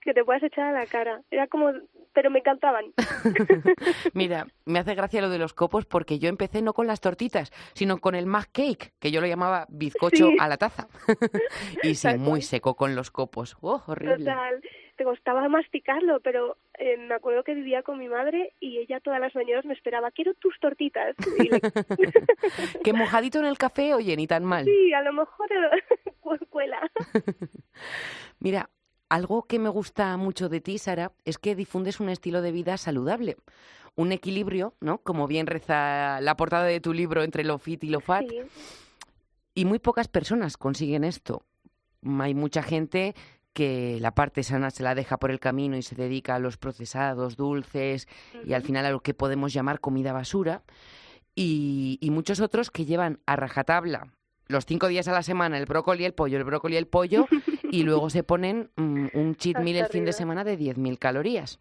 que 0.01 0.13
te 0.13 0.23
puedas 0.23 0.43
echar 0.43 0.67
a 0.67 0.79
la 0.79 0.85
cara. 0.85 1.21
Era 1.31 1.47
como, 1.47 1.71
pero 2.13 2.29
me 2.29 2.39
encantaban. 2.39 2.85
Mira, 4.13 4.47
me 4.65 4.79
hace 4.79 4.95
gracia 4.95 5.21
lo 5.21 5.29
de 5.29 5.39
los 5.39 5.53
copos 5.53 5.85
porque 5.85 6.19
yo 6.19 6.29
empecé 6.29 6.61
no 6.61 6.73
con 6.73 6.87
las 6.87 7.01
tortitas, 7.01 7.51
sino 7.73 7.97
con 7.97 8.15
el 8.15 8.27
mac 8.27 8.49
cake, 8.51 8.93
que 8.99 9.11
yo 9.11 9.19
lo 9.19 9.27
llamaba 9.27 9.65
bizcocho 9.69 10.29
a 10.39 10.47
la 10.47 10.57
taza. 10.57 10.87
y 11.83 11.95
sí, 11.95 12.07
muy 12.17 12.41
seco 12.41 12.75
con 12.75 12.95
los 12.95 13.11
copos. 13.11 13.57
Oh, 13.61 13.81
horrible. 13.87 14.17
Total. 14.17 14.61
Te 14.95 15.03
costaba 15.03 15.47
masticarlo, 15.49 16.19
pero 16.21 16.57
eh, 16.77 16.97
me 16.97 17.15
acuerdo 17.15 17.43
que 17.43 17.53
vivía 17.53 17.83
con 17.83 17.99
mi 17.99 18.07
madre 18.07 18.53
y 18.59 18.77
ella 18.77 18.99
todas 19.01 19.19
las 19.19 19.35
mañanas 19.35 19.65
me 19.65 19.73
esperaba, 19.73 20.11
quiero 20.11 20.33
tus 20.35 20.57
tortitas. 20.59 21.15
que 22.83 22.93
mojadito 22.93 23.39
en 23.39 23.45
el 23.45 23.57
café, 23.57 23.93
oye, 23.93 24.15
ni 24.15 24.27
tan 24.27 24.45
mal. 24.45 24.65
Sí, 24.65 24.93
a 24.93 25.01
lo 25.01 25.13
mejor 25.13 25.49
cuela. 26.49 26.79
Mira, 28.39 28.69
algo 29.09 29.43
que 29.43 29.59
me 29.59 29.69
gusta 29.69 30.15
mucho 30.17 30.49
de 30.49 30.61
ti, 30.61 30.77
Sara, 30.77 31.11
es 31.25 31.37
que 31.37 31.55
difundes 31.55 31.99
un 31.99 32.09
estilo 32.09 32.41
de 32.41 32.51
vida 32.51 32.77
saludable, 32.77 33.37
un 33.95 34.11
equilibrio, 34.11 34.73
¿no? 34.79 34.99
Como 34.99 35.27
bien 35.27 35.47
reza 35.47 36.19
la 36.21 36.35
portada 36.35 36.65
de 36.65 36.79
tu 36.79 36.93
libro 36.93 37.23
entre 37.23 37.43
lo 37.43 37.57
fit 37.57 37.83
y 37.83 37.89
lo 37.89 37.99
fat. 37.99 38.25
Y 39.53 39.65
muy 39.65 39.79
pocas 39.79 40.07
personas 40.07 40.57
consiguen 40.57 41.03
esto. 41.03 41.43
Hay 42.19 42.33
mucha 42.33 42.61
gente 42.61 43.15
que 43.55 43.97
la 44.01 44.13
parte 44.13 44.43
sana 44.43 44.69
se 44.69 44.83
la 44.83 44.93
deja 44.93 45.17
por 45.17 45.31
el 45.31 45.39
camino 45.39 45.77
y 45.77 45.81
se 45.81 45.95
dedica 45.95 46.35
a 46.35 46.39
los 46.39 46.57
procesados, 46.57 47.37
dulces 47.37 48.07
y 48.45 48.51
al 48.51 48.63
final 48.63 48.85
a 48.85 48.91
lo 48.91 48.99
que 48.99 49.13
podemos 49.13 49.53
llamar 49.53 49.79
comida 49.79 50.11
basura. 50.11 50.61
Y, 51.35 51.97
y 52.01 52.11
muchos 52.11 52.41
otros 52.41 52.69
que 52.69 52.85
llevan 52.85 53.21
a 53.25 53.37
rajatabla 53.37 54.11
los 54.47 54.65
cinco 54.65 54.87
días 54.87 55.07
a 55.07 55.13
la 55.13 55.23
semana 55.23 55.57
el 55.57 55.65
brócoli 55.65 56.03
y 56.03 56.05
el 56.05 56.13
pollo, 56.13 56.37
el 56.37 56.43
brócoli 56.43 56.75
y 56.75 56.77
el 56.77 56.87
pollo, 56.87 57.27
y 57.71 57.83
luego 57.83 58.09
se 58.09 58.23
ponen 58.23 58.69
mm, 58.75 59.07
un 59.13 59.35
cheat 59.37 59.59
meal 59.59 59.77
el 59.77 59.87
fin 59.87 60.05
de 60.05 60.13
semana 60.13 60.43
de 60.43 60.57
10.000 60.57 60.99
calorías. 60.99 61.59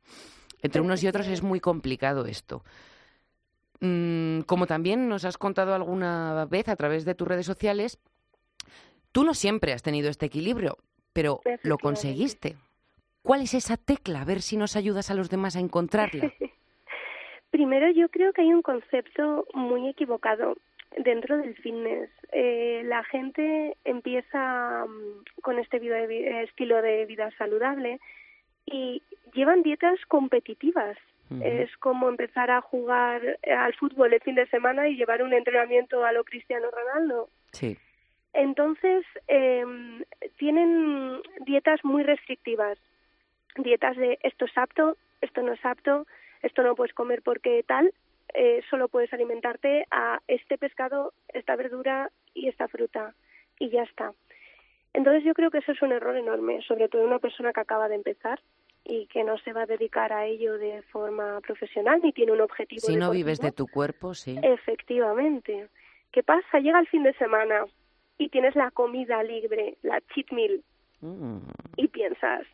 Entre 0.63 0.81
unos 0.81 1.03
y 1.03 1.09
otros 1.09 1.27
es 1.29 1.43
muy 1.43 1.61
complicado 1.61 2.27
esto. 2.27 2.65
mm, 3.81 4.41
como 4.41 4.67
también 4.67 5.09
nos 5.09 5.25
has 5.25 5.39
contado 5.39 5.75
alguna 5.75 6.45
vez 6.47 6.69
a 6.69 6.77
través 6.77 7.05
de 7.05 7.15
tus 7.15 7.29
redes 7.29 7.47
sociales, 7.47 7.99
tú 9.13 9.25
no 9.25 9.35
siempre 9.35 9.73
has 9.73 9.83
tenido 9.83 10.11
este 10.11 10.27
equilibrio, 10.27 10.79
pero 11.15 11.41
lo 11.63 11.79
conseguiste. 11.79 12.57
¿Cuál 13.23 13.41
es 13.41 13.55
esa 13.55 13.79
tecla? 13.79 14.21
A 14.21 14.25
ver 14.27 14.43
si 14.43 14.59
nos 14.59 14.77
ayudas 14.77 15.11
a 15.11 15.15
los 15.15 15.31
demás 15.31 15.57
a 15.57 15.61
encontrarla. 15.61 16.31
Primero, 17.51 17.89
yo 17.91 18.09
creo 18.09 18.33
que 18.33 18.43
hay 18.43 18.53
un 18.53 18.63
concepto 18.63 19.47
muy 19.55 19.89
equivocado 19.89 20.57
dentro 20.99 21.37
del 21.39 21.55
fitness. 21.57 22.11
Eh, 22.33 22.83
la 22.85 23.05
gente 23.05 23.77
empieza 23.85 24.85
mm, 24.87 25.41
con 25.41 25.59
este 25.59 25.79
vida 25.79 25.97
de 25.97 26.07
vi- 26.07 26.27
estilo 26.27 26.83
de 26.83 27.07
vida 27.07 27.31
saludable 27.39 28.01
y 28.67 29.03
llevan 29.33 29.63
dietas 29.63 29.99
competitivas. 30.09 30.97
Es 31.43 31.75
como 31.79 32.09
empezar 32.11 32.51
a 32.51 32.61
jugar 32.61 33.39
al 33.59 33.75
fútbol 33.75 34.13
el 34.13 34.21
fin 34.21 34.35
de 34.37 34.47
semana 34.49 34.89
y 34.89 34.95
llevar 34.95 35.23
un 35.23 35.33
entrenamiento 35.33 36.05
a 36.05 36.13
lo 36.13 36.23
Cristiano 36.23 36.69
Ronaldo. 36.71 37.29
Sí. 37.51 37.77
Entonces, 38.35 39.07
eh, 39.29 39.65
tienen 40.37 41.23
dietas 41.47 41.85
muy 41.85 42.03
restrictivas. 42.03 42.79
Dietas 43.57 43.97
de 43.97 44.19
esto 44.25 44.45
es 44.47 44.59
apto, 44.59 44.97
esto 45.21 45.43
no 45.43 45.53
es 45.53 45.65
apto, 45.65 46.07
esto 46.43 46.63
no 46.65 46.75
puedes 46.75 46.93
comer 46.95 47.23
porque 47.23 47.63
tal, 47.63 47.95
eh, 48.35 48.61
solo 48.69 48.89
puedes 48.89 49.13
alimentarte 49.13 49.87
a 49.93 50.21
este 50.27 50.59
pescado, 50.59 51.13
esta 51.29 51.55
verdura 51.55 52.11
y 52.35 52.49
esta 52.49 52.67
fruta. 52.67 53.15
Y 53.61 53.71
ya 53.71 53.85
está. 53.85 54.13
Entonces 54.93 55.23
yo 55.25 55.33
creo 55.35 55.51
que 55.53 55.59
eso 55.59 55.71
es 55.71 55.83
un 55.83 55.93
error 55.93 56.17
enorme, 56.17 56.61
sobre 56.63 56.89
todo 56.89 57.03
en 57.03 57.09
una 57.09 57.21
persona 57.21 57.53
que 57.53 57.61
acaba 57.61 57.89
de 57.89 57.95
empezar 57.95 58.41
y 58.85 59.07
que 59.07 59.23
no 59.23 59.39
se 59.39 59.53
va 59.53 59.63
a 59.63 59.67
dedicar 59.67 60.13
a 60.13 60.27
ello 60.27 60.59
de 60.59 60.83
forma 60.83 61.41
profesional 61.41 62.01
ni 62.03 62.13
tiene 62.13 62.33
un 62.33 62.41
objetivo. 62.41 62.81
Si 62.81 62.97
no 62.97 63.13
vives 63.13 63.41
de 63.41 63.53
tu 63.53 63.69
cuerpo, 63.69 64.15
sí. 64.15 64.37
Efectivamente. 64.43 65.69
¿Qué 66.11 66.25
pasa? 66.25 66.59
Llega 66.59 66.81
el 66.81 66.89
fin 66.89 67.05
de 67.05 67.13
semana 67.15 67.65
y 68.19 68.29
tienes 68.29 68.55
la 68.55 68.71
comida 68.71 69.23
libre, 69.23 69.77
la 69.83 70.01
cheat 70.15 70.31
meal, 70.31 70.63
Mm. 71.05 71.39
y 71.77 71.89
piensas, 71.89 72.47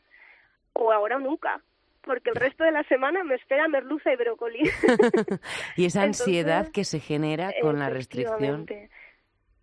o 0.73 0.90
ahora 0.93 1.17
o 1.17 1.21
nunca, 1.21 1.61
porque 2.02 2.31
el 2.31 2.37
resto 2.37 2.64
de 2.64 2.73
la 2.73 2.83
semana 2.85 3.23
me 3.23 3.37
espera 3.37 3.69
merluza 3.69 4.12
y 4.12 4.17
brócoli. 4.17 4.59
y 5.76 5.85
esa 5.85 6.00
Entonces, 6.02 6.26
ansiedad 6.26 6.69
que 6.73 6.85
se 6.85 6.99
genera 6.99 7.52
con 7.61 7.79
la 7.79 7.90
restricción. 7.90 8.67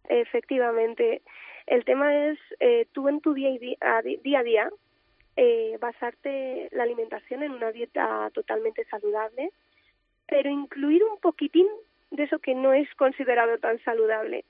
Efectivamente. 0.08 1.22
El 1.66 1.84
tema 1.84 2.28
es, 2.28 2.40
eh, 2.62 2.88
tú 2.94 3.10
en 3.10 3.20
tu 3.20 3.34
día, 3.34 3.50
y 3.50 3.78
a, 3.82 4.02
día 4.02 4.40
a 4.40 4.44
día, 4.44 4.70
eh, 5.36 5.78
basarte 5.82 6.70
la 6.72 6.84
alimentación 6.84 7.44
en 7.44 7.52
una 7.52 7.74
dieta 7.74 8.30
totalmente 8.34 8.86
saludable, 8.86 9.52
pero 10.28 10.50
incluir 10.50 11.04
un 11.04 11.20
poquitín 11.20 11.68
de 12.12 12.24
eso 12.24 12.40
que 12.40 12.56
no 12.56 12.72
es 12.72 12.88
considerado 12.96 13.58
tan 13.58 13.84
saludable. 13.84 14.46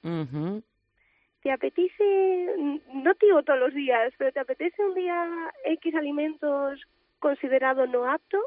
¿Te 1.43 1.51
apetece, 1.51 2.55
no 2.93 3.13
te 3.15 3.25
digo 3.27 3.43
todos 3.43 3.59
los 3.59 3.73
días, 3.73 4.13
pero 4.17 4.31
te 4.31 4.39
apetece 4.39 4.83
un 4.83 4.95
día 4.95 5.27
X 5.65 5.95
alimentos 5.95 6.81
considerado 7.19 7.85
no 7.87 8.09
apto? 8.09 8.37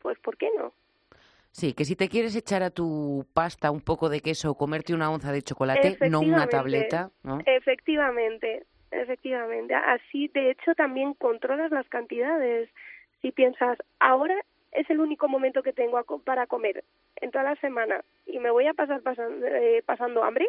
Pues 0.00 0.18
¿por 0.20 0.36
qué 0.36 0.48
no? 0.56 0.72
Sí, 1.50 1.72
que 1.72 1.84
si 1.86 1.96
te 1.96 2.08
quieres 2.08 2.36
echar 2.36 2.62
a 2.62 2.70
tu 2.70 3.24
pasta 3.32 3.70
un 3.70 3.80
poco 3.80 4.10
de 4.10 4.20
queso 4.20 4.50
o 4.50 4.58
comerte 4.58 4.92
una 4.94 5.10
onza 5.10 5.32
de 5.32 5.40
chocolate, 5.42 5.96
no 6.10 6.20
una 6.20 6.46
tableta, 6.48 7.10
¿no? 7.24 7.38
Efectivamente, 7.46 8.64
efectivamente. 8.90 9.74
Así, 9.74 10.28
de 10.28 10.50
hecho, 10.50 10.74
también 10.74 11.14
controlas 11.14 11.70
las 11.70 11.88
cantidades. 11.88 12.68
Si 13.22 13.32
piensas, 13.32 13.78
ahora 14.00 14.34
es 14.72 14.88
el 14.90 15.00
único 15.00 15.28
momento 15.28 15.62
que 15.62 15.72
tengo 15.72 16.02
para 16.24 16.46
comer 16.46 16.84
en 17.16 17.30
toda 17.30 17.44
la 17.44 17.56
semana 17.56 18.04
y 18.26 18.38
me 18.38 18.50
voy 18.50 18.66
a 18.66 18.74
pasar 18.74 19.00
pasan- 19.00 19.40
eh, 19.42 19.82
pasando 19.86 20.22
hambre, 20.22 20.46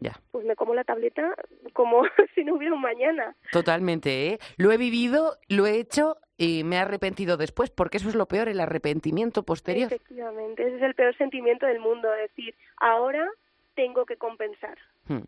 Ya, 0.00 0.12
pues 0.30 0.44
me 0.46 0.54
como 0.54 0.74
la 0.74 0.84
tableta 0.84 1.34
como 1.72 2.02
si 2.34 2.44
no 2.44 2.54
hubiera 2.54 2.74
un 2.74 2.80
mañana. 2.80 3.34
totalmente, 3.52 4.28
¿eh? 4.28 4.38
Lo 4.56 4.70
he 4.72 4.76
vivido, 4.76 5.36
lo 5.48 5.66
he 5.66 5.78
hecho 5.80 6.16
y 6.36 6.62
me 6.64 6.76
he 6.76 6.78
arrepentido 6.78 7.36
después, 7.36 7.70
porque 7.70 7.96
eso 7.96 8.08
es 8.08 8.14
lo 8.14 8.26
peor, 8.26 8.48
el 8.48 8.60
arrepentimiento 8.60 9.42
posterior. 9.42 9.92
Efectivamente, 9.92 10.62
ese 10.66 10.76
es 10.76 10.82
el 10.82 10.94
peor 10.94 11.16
sentimiento 11.16 11.66
del 11.66 11.80
mundo, 11.80 12.08
decir, 12.10 12.54
ahora 12.76 13.28
tengo 13.74 14.04
que 14.06 14.16
compensar. 14.16 14.76
Hmm. 15.08 15.22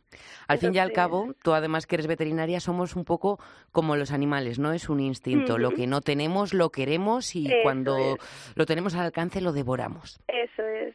Al 0.48 0.58
fin 0.58 0.74
y 0.74 0.78
al 0.78 0.90
Entonces- 0.90 0.94
cabo, 0.94 1.34
tú 1.42 1.52
además 1.52 1.86
que 1.86 1.96
eres 1.96 2.06
veterinaria, 2.06 2.60
somos 2.60 2.94
un 2.96 3.04
poco 3.04 3.38
como 3.72 3.96
los 3.96 4.12
animales, 4.12 4.58
¿no? 4.58 4.72
Es 4.72 4.88
un 4.88 5.00
instinto. 5.00 5.56
Lo 5.58 5.68
Ujú. 5.68 5.76
que 5.78 5.86
no 5.86 6.00
tenemos, 6.00 6.52
lo 6.54 6.70
queremos 6.70 7.34
y 7.34 7.46
Eso 7.46 7.56
cuando 7.62 7.96
es. 7.96 8.52
lo 8.56 8.66
tenemos 8.66 8.94
al 8.94 9.02
alcance, 9.06 9.40
lo 9.40 9.52
devoramos. 9.52 10.20
Eso 10.28 10.62
es, 10.64 10.94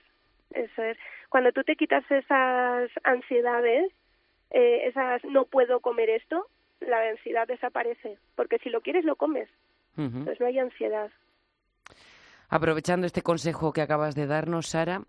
eso 0.52 0.82
es. 0.84 0.98
Cuando 1.36 1.52
tú 1.52 1.66
te 1.66 1.76
quitas 1.76 2.10
esas 2.10 2.90
ansiedades, 3.04 3.92
eh, 4.52 4.88
esas 4.88 5.22
no 5.26 5.44
puedo 5.44 5.82
comer 5.82 6.10
esto, 6.10 6.48
la 6.80 7.10
ansiedad 7.10 7.46
desaparece, 7.46 8.18
porque 8.38 8.58
si 8.60 8.70
lo 8.70 8.80
quieres 8.80 9.04
lo 9.04 9.18
comes, 9.18 9.50
entonces 9.98 10.40
no 10.40 10.46
hay 10.46 10.60
ansiedad. 10.60 11.12
Aprovechando 12.48 13.06
este 13.06 13.22
consejo 13.22 13.74
que 13.74 13.82
acabas 13.82 14.16
de 14.16 14.28
darnos, 14.28 14.68
Sara, 14.68 15.02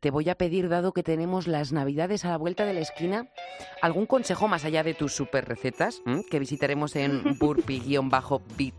te 0.00 0.10
voy 0.10 0.28
a 0.28 0.34
pedir, 0.34 0.68
dado 0.68 0.92
que 0.92 1.02
tenemos 1.02 1.46
las 1.46 1.72
Navidades 1.72 2.26
a 2.26 2.28
la 2.28 2.36
vuelta 2.36 2.66
de 2.66 2.74
la 2.74 2.80
esquina, 2.80 3.28
algún 3.80 4.04
consejo 4.04 4.48
más 4.48 4.66
allá 4.66 4.82
de 4.82 4.92
tus 4.92 5.14
super 5.14 5.46
recetas 5.46 6.02
que 6.30 6.38
visitaremos 6.38 6.96
en 6.96 7.22
burpee-bit 7.38 8.74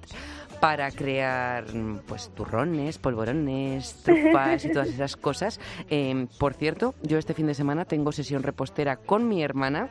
para 0.59 0.91
crear 0.91 1.73
mm, 1.73 1.99
pues 2.07 2.29
turrones, 2.33 2.97
polvorones, 2.97 4.01
trufas 4.03 4.65
y 4.65 4.71
todas 4.71 4.89
esas 4.89 5.15
cosas. 5.15 5.59
Eh, 5.89 6.27
por 6.39 6.53
cierto, 6.53 6.95
yo 7.01 7.17
este 7.17 7.33
fin 7.33 7.47
de 7.47 7.53
semana 7.53 7.85
tengo 7.85 8.11
sesión 8.11 8.43
repostera 8.43 8.97
con 8.97 9.27
mi 9.27 9.43
hermana 9.43 9.89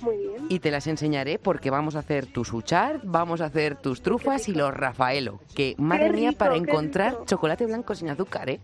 Muy 0.00 0.16
bien. 0.16 0.46
y 0.48 0.58
te 0.60 0.70
las 0.70 0.86
enseñaré 0.86 1.38
porque 1.38 1.70
vamos 1.70 1.96
a 1.96 2.00
hacer 2.00 2.26
tus 2.26 2.52
uchar, 2.52 3.00
vamos 3.04 3.40
a 3.40 3.46
hacer 3.46 3.76
tus 3.76 4.02
trufas 4.02 4.48
y 4.48 4.54
los 4.54 4.72
Rafaelo. 4.72 5.40
Que 5.54 5.74
madre 5.78 6.10
mía, 6.10 6.32
para 6.32 6.56
encontrar 6.56 7.24
chocolate 7.26 7.66
blanco 7.66 7.94
sin 7.94 8.08
azúcar, 8.08 8.50
¿eh? 8.50 8.60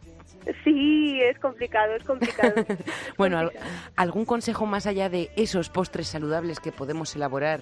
Sí, 0.64 1.20
es 1.22 1.38
complicado, 1.38 1.94
es 1.94 2.04
complicado. 2.04 2.54
Bueno. 3.18 3.50
¿algún 3.96 4.24
consejo 4.24 4.64
más 4.66 4.86
allá 4.86 5.08
de 5.08 5.30
esos 5.36 5.68
postres 5.68 6.08
saludables 6.08 6.60
que 6.60 6.72
podemos 6.72 7.14
elaborar 7.14 7.60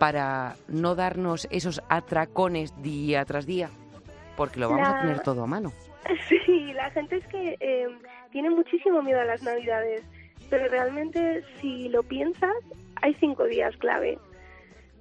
para 0.00 0.56
no 0.66 0.94
darnos 0.94 1.46
esos 1.50 1.82
atracones 1.90 2.72
día 2.82 3.22
tras 3.26 3.44
día? 3.44 3.68
Porque 4.34 4.58
lo 4.58 4.70
vamos 4.70 4.88
a 4.88 5.00
tener 5.02 5.20
todo 5.20 5.44
a 5.44 5.46
mano. 5.46 5.72
Sí, 6.28 6.72
la 6.72 6.90
gente 6.90 7.18
es 7.18 7.26
que 7.26 7.56
eh, 7.60 7.86
tiene 8.32 8.48
muchísimo 8.48 9.02
miedo 9.02 9.20
a 9.20 9.24
las 9.24 9.42
navidades, 9.42 10.02
pero 10.48 10.66
realmente 10.66 11.44
si 11.60 11.90
lo 11.90 12.02
piensas, 12.02 12.56
hay 13.02 13.14
cinco 13.20 13.44
días 13.44 13.76
clave. 13.76 14.18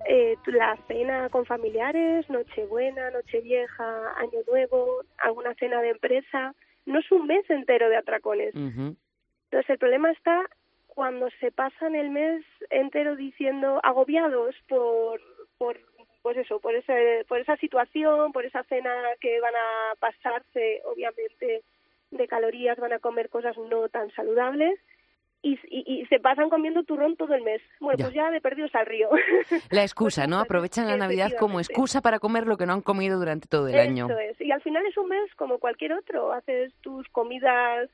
Eh, 0.08 0.36
la 0.48 0.78
cena 0.88 1.30
con 1.30 1.46
familiares, 1.46 2.30
Nochebuena, 2.30 3.10
Nochevieja, 3.12 4.14
Año 4.18 4.40
Nuevo, 4.46 5.04
alguna 5.18 5.56
cena 5.56 5.82
de 5.82 5.92
empresa, 5.92 6.54
no 6.86 7.00
es 7.00 7.10
un 7.12 7.26
mes 7.26 7.50
entero 7.50 7.90
de 7.90 7.96
atracones. 7.96 8.54
Entonces 8.54 9.70
el 9.70 9.78
problema 9.78 10.12
está 10.12 10.44
cuando 11.00 11.30
se 11.40 11.50
pasan 11.50 11.96
el 11.96 12.10
mes 12.10 12.44
entero 12.70 13.16
diciendo 13.16 13.80
agobiados 13.84 14.54
por, 14.68 15.22
por 15.58 15.80
pues 16.22 16.36
eso, 16.36 16.60
por 16.60 16.76
ese, 16.76 17.24
por 17.30 17.40
esa 17.40 17.56
situación, 17.56 18.34
por 18.34 18.44
esa 18.44 18.64
cena 18.64 18.94
que 19.22 19.40
van 19.40 19.54
a 19.56 19.96
pasarse, 19.98 20.82
obviamente, 20.84 21.64
de 22.12 22.28
calorías, 22.28 22.78
van 22.80 22.92
a 22.92 23.00
comer 23.00 23.30
cosas 23.30 23.58
no 23.58 23.88
tan 23.88 24.12
saludables 24.12 24.78
y, 25.42 25.54
y, 25.70 26.02
y 26.02 26.06
se 26.08 26.20
pasan 26.20 26.50
comiendo 26.50 26.84
turrón 26.84 27.16
todo 27.16 27.34
el 27.34 27.44
mes. 27.44 27.62
Bueno, 27.80 27.98
Ya. 27.98 28.04
pues 28.08 28.16
ya 28.16 28.30
de 28.30 28.42
perdidos 28.42 28.76
al 28.76 28.86
río. 28.86 29.10
La 29.72 29.84
excusa, 29.84 30.28
¿no? 30.28 30.38
Aprovechan 30.42 30.86
la 30.86 30.98
Navidad 30.98 31.32
como 31.40 31.62
excusa 31.62 32.02
para 32.02 32.20
comer 32.20 32.46
lo 32.46 32.58
que 32.58 32.66
no 32.66 32.74
han 32.74 32.82
comido 32.82 33.18
durante 33.20 33.48
todo 33.48 33.70
el 33.70 33.80
año. 33.80 34.08
Eso 34.10 34.20
es. 34.20 34.42
Y 34.42 34.52
al 34.52 34.62
final 34.62 34.86
es 34.86 34.98
un 34.98 35.08
mes 35.08 35.34
como 35.36 35.60
cualquier 35.60 35.94
otro. 35.94 36.34
Haces 36.34 36.74
tus 36.82 37.08
comidas 37.08 37.90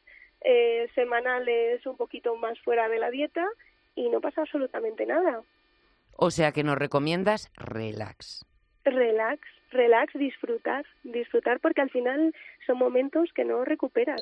eh, 0.46 0.88
semanales 0.96 1.86
un 1.86 1.98
poquito 1.98 2.36
más 2.36 2.60
fuera 2.62 2.88
de 2.88 3.00
la 3.00 3.10
dieta 3.10 3.46
y 3.96 4.10
no 4.10 4.22
pasa 4.22 4.42
absolutamente 4.42 5.06
nada. 5.06 5.42
O 6.18 6.32
sea 6.32 6.52
que 6.52 6.64
nos 6.64 6.78
recomiendas 6.78 7.52
relax. 7.56 8.46
Relax, 8.84 9.42
relax, 9.72 10.14
disfrutar, 10.14 10.86
disfrutar 11.04 11.60
porque 11.60 11.82
al 11.82 11.90
final 11.90 12.34
son 12.68 12.78
momentos 12.78 13.30
que 13.34 13.44
no 13.44 13.66
recuperas. 13.66 14.22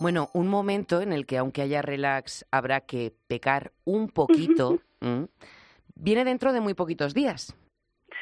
Bueno, 0.00 0.28
un 0.32 0.48
momento 0.48 1.00
en 1.02 1.12
el 1.12 1.26
que 1.26 1.38
aunque 1.38 1.62
haya 1.62 1.82
relax 1.82 2.46
habrá 2.50 2.80
que 2.80 3.12
pecar 3.28 3.72
un 3.84 4.08
poquito, 4.08 4.80
viene 5.94 6.24
dentro 6.24 6.52
de 6.52 6.60
muy 6.60 6.74
poquitos 6.74 7.14
días 7.14 7.54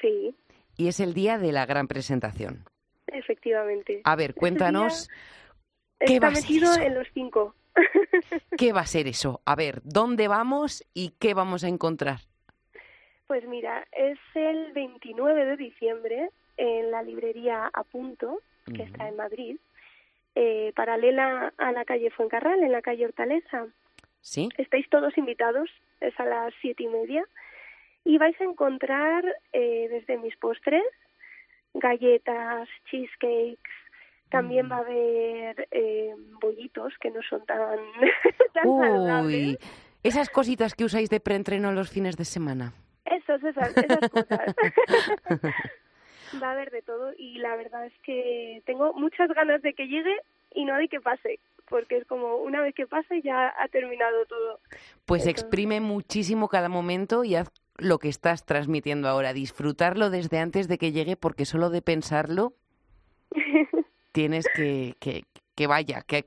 Sí, 0.01 0.35
y 0.77 0.89
es 0.89 0.99
el 1.01 1.15
día 1.15 1.39
de 1.39 1.53
la 1.53 1.65
gran 1.65 1.87
presentación. 1.87 2.65
efectivamente. 3.07 4.01
A 4.05 4.17
ver, 4.17 4.35
cuéntanos 4.35 5.09
¿qué 6.07 6.15
Está 6.15 6.31
metido 6.31 6.75
en 6.75 6.95
los 6.95 7.09
cinco. 7.13 7.55
qué 8.59 8.73
va 8.73 8.81
a 8.81 8.87
ser 8.87 9.07
eso. 9.07 9.41
A 9.45 9.55
ver, 9.57 9.81
¿dónde 9.85 10.29
vamos 10.29 10.85
y 10.95 11.15
qué 11.19 11.35
vamos 11.35 11.65
a 11.65 11.69
encontrar? 11.69 12.21
Pues 13.27 13.47
mira, 13.47 13.87
es 13.93 14.19
el 14.35 14.73
29 14.73 15.45
de 15.47 15.57
diciembre 15.57 16.31
en 16.57 16.91
la 16.91 17.03
librería 17.03 17.71
A 17.73 17.83
Punto, 17.85 18.41
que 18.75 18.83
está 18.83 19.09
en 19.09 19.17
Madrid. 19.17 19.57
eh, 20.35 20.73
paralela 20.75 21.53
a 21.59 21.73
la 21.73 21.85
calle 21.85 22.11
Fuencarral, 22.11 22.63
en 22.63 22.73
la 22.73 22.81
calle 22.83 23.05
Hortaleza. 23.05 23.67
¿Sí? 24.21 24.49
Estáis 24.57 24.89
todos 24.89 25.17
invitados, 25.19 25.69
es 26.01 26.19
a 26.19 26.25
las 26.25 26.55
siete 26.61 26.85
y 26.85 26.89
media, 26.89 27.25
y 28.05 28.19
vais 28.19 28.41
a 28.41 28.45
encontrar 28.45 29.25
eh, 29.53 29.89
desde 29.91 30.17
mis 30.19 30.37
postres 30.37 30.85
galletas, 31.75 32.69
cheesecakes, 32.91 33.71
también 34.33 34.69
va 34.71 34.77
a 34.77 34.81
haber 34.81 35.69
eh, 35.71 36.15
bollitos 36.41 36.95
que 37.01 37.11
no 37.11 37.21
son 37.23 37.45
tan, 37.45 37.79
tan 38.55 38.67
Uy, 38.67 39.59
esas 40.03 40.31
cositas 40.31 40.75
que 40.75 40.85
usáis 40.85 41.11
de 41.11 41.21
preentreno 41.21 41.71
los 41.71 41.91
fines 41.91 42.17
de 42.17 42.25
semana. 42.25 42.73
Esos, 43.05 43.43
esas, 43.45 43.77
esas 43.77 44.09
cosas. 44.11 44.55
va 46.43 46.49
a 46.49 46.53
haber 46.53 46.71
de 46.71 46.83
todo 46.83 47.13
y 47.17 47.39
la 47.39 47.57
verdad 47.57 47.87
es 47.87 47.93
que 48.03 48.63
tengo 48.65 48.95
muchas 48.95 49.29
ganas 49.31 49.61
de 49.63 49.75
que 49.75 49.87
llegue 49.87 50.17
y 50.55 50.65
no 50.65 50.77
de 50.77 50.89
que 50.89 51.01
pase, 51.01 51.39
porque 51.69 51.99
es 51.99 52.07
como 52.07 52.37
una 52.37 52.63
vez 52.63 52.75
que 52.75 52.87
pase 52.87 53.21
ya 53.23 53.53
ha 53.59 53.69
terminado 53.69 54.25
todo. 54.27 54.61
Pues 55.05 55.27
exprime 55.27 55.81
muchísimo 55.81 56.49
cada 56.49 56.69
momento 56.69 57.23
y 57.23 57.35
haz 57.37 57.53
lo 57.77 57.99
que 57.99 58.09
estás 58.09 58.47
transmitiendo 58.47 59.09
ahora, 59.09 59.33
disfrutarlo 59.33 60.11
desde 60.11 60.39
antes 60.39 60.69
de 60.69 60.79
que 60.79 60.93
llegue, 60.93 61.17
porque 61.17 61.45
solo 61.45 61.71
de 61.71 61.83
pensarlo 61.83 62.55
tienes 64.13 64.47
que, 64.55 64.95
que, 65.01 65.23
que 65.57 65.67
vaya, 65.67 66.03
que, 66.07 66.25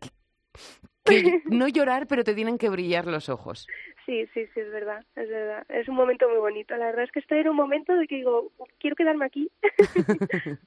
que 1.04 1.42
no 1.46 1.68
llorar, 1.68 2.08
pero 2.08 2.24
te 2.24 2.34
tienen 2.34 2.58
que 2.58 2.70
brillar 2.70 3.06
los 3.06 3.30
ojos. 3.30 3.68
Sí, 4.06 4.25
sí, 4.34 4.46
sí, 4.54 4.60
es 4.60 4.72
verdad, 4.72 5.04
es 5.15 5.30
verdad. 5.30 5.65
Es 5.70 5.88
un 5.88 5.96
momento 5.96 6.30
muy 6.30 6.38
bonito. 6.38 6.75
La 6.75 6.88
verdad 6.88 7.06
es 7.06 7.12
que 7.12 7.20
estoy 7.20 7.39
en 7.39 7.50
un 7.50 7.56
momento 7.56 7.96
de 7.96 8.06
que 8.08 8.18
digo, 8.18 8.51
quiero 8.80 8.96
quedarme 8.96 9.25
aquí. 9.25 9.50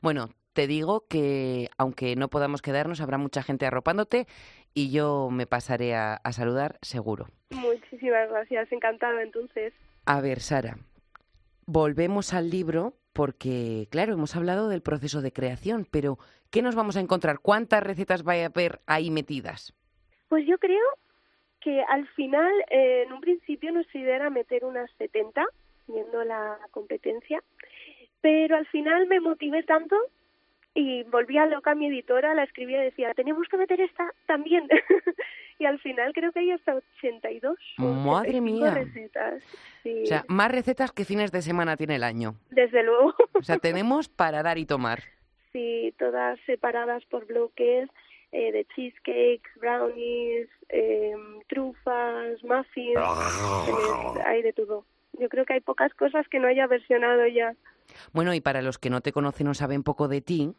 bueno, 0.00 0.30
te 0.54 0.66
digo 0.66 1.06
que 1.06 1.68
aunque 1.76 2.16
no 2.16 2.28
podamos 2.28 2.62
quedarnos, 2.62 3.02
habrá 3.02 3.18
mucha 3.18 3.42
gente 3.42 3.66
arropándote 3.66 4.26
y 4.72 4.90
yo 4.90 5.28
me 5.30 5.46
pasaré 5.46 5.94
a, 5.94 6.14
a 6.14 6.32
saludar 6.32 6.78
seguro. 6.80 7.26
Muchísimas 7.50 8.30
gracias, 8.30 8.72
encantado 8.72 9.20
entonces. 9.20 9.74
A 10.06 10.22
ver, 10.22 10.40
Sara, 10.40 10.78
volvemos 11.66 12.32
al 12.32 12.48
libro 12.48 12.94
porque, 13.16 13.88
claro, 13.90 14.12
hemos 14.12 14.36
hablado 14.36 14.68
del 14.68 14.82
proceso 14.82 15.22
de 15.22 15.32
creación, 15.32 15.86
pero 15.90 16.18
¿qué 16.50 16.60
nos 16.60 16.74
vamos 16.74 16.98
a 16.98 17.00
encontrar? 17.00 17.38
¿Cuántas 17.40 17.82
recetas 17.82 18.28
va 18.28 18.34
a 18.34 18.44
haber 18.44 18.80
ahí 18.86 19.10
metidas? 19.10 19.72
Pues 20.28 20.46
yo 20.46 20.58
creo 20.58 20.84
que 21.60 21.82
al 21.88 22.06
final, 22.08 22.52
eh, 22.70 23.04
en 23.06 23.14
un 23.14 23.22
principio, 23.22 23.72
nuestra 23.72 23.98
idea 23.98 24.28
meter 24.28 24.66
unas 24.66 24.90
70, 24.98 25.46
viendo 25.88 26.24
la 26.24 26.58
competencia, 26.70 27.42
pero 28.20 28.56
al 28.56 28.66
final 28.66 29.06
me 29.06 29.20
motivé 29.20 29.62
tanto 29.62 29.96
y 30.76 31.04
volví 31.04 31.38
a 31.38 31.46
loca 31.46 31.74
mi 31.74 31.86
editora, 31.86 32.34
la 32.34 32.44
escribía 32.44 32.82
y 32.82 32.84
decía, 32.84 33.14
tenemos 33.14 33.48
que 33.48 33.56
meter 33.56 33.80
esta 33.80 34.12
también. 34.26 34.68
y 35.58 35.64
al 35.64 35.78
final 35.80 36.12
creo 36.12 36.32
que 36.32 36.40
hay 36.40 36.50
hasta 36.50 36.74
82 36.74 37.56
Madre 37.78 38.42
mía. 38.42 38.74
recetas. 38.74 39.42
Sí. 39.82 40.02
O 40.02 40.06
sea, 40.06 40.24
más 40.28 40.52
recetas 40.52 40.92
que 40.92 41.06
fines 41.06 41.32
de 41.32 41.40
semana 41.40 41.78
tiene 41.78 41.96
el 41.96 42.04
año. 42.04 42.34
Desde 42.50 42.82
luego. 42.82 43.14
O 43.32 43.42
sea, 43.42 43.56
tenemos 43.56 44.10
para 44.10 44.42
dar 44.42 44.58
y 44.58 44.66
tomar. 44.66 45.00
Sí, 45.52 45.94
todas 45.98 46.38
separadas 46.44 47.02
por 47.06 47.24
bloques 47.24 47.88
eh, 48.30 48.52
de 48.52 48.66
cheesecakes, 48.74 49.48
brownies, 49.58 50.50
eh, 50.68 51.14
trufas, 51.48 52.44
muffins, 52.44 52.98
eh, 52.98 54.22
hay 54.26 54.42
de 54.42 54.52
todo. 54.52 54.84
Yo 55.18 55.30
creo 55.30 55.46
que 55.46 55.54
hay 55.54 55.60
pocas 55.60 55.94
cosas 55.94 56.28
que 56.28 56.40
no 56.40 56.48
haya 56.48 56.66
versionado 56.66 57.26
ya. 57.26 57.54
Bueno, 58.12 58.34
y 58.34 58.42
para 58.42 58.60
los 58.60 58.78
que 58.78 58.90
no 58.90 59.00
te 59.00 59.12
conocen 59.12 59.48
o 59.48 59.54
saben 59.54 59.82
poco 59.82 60.08
de 60.08 60.20
ti, 60.20 60.52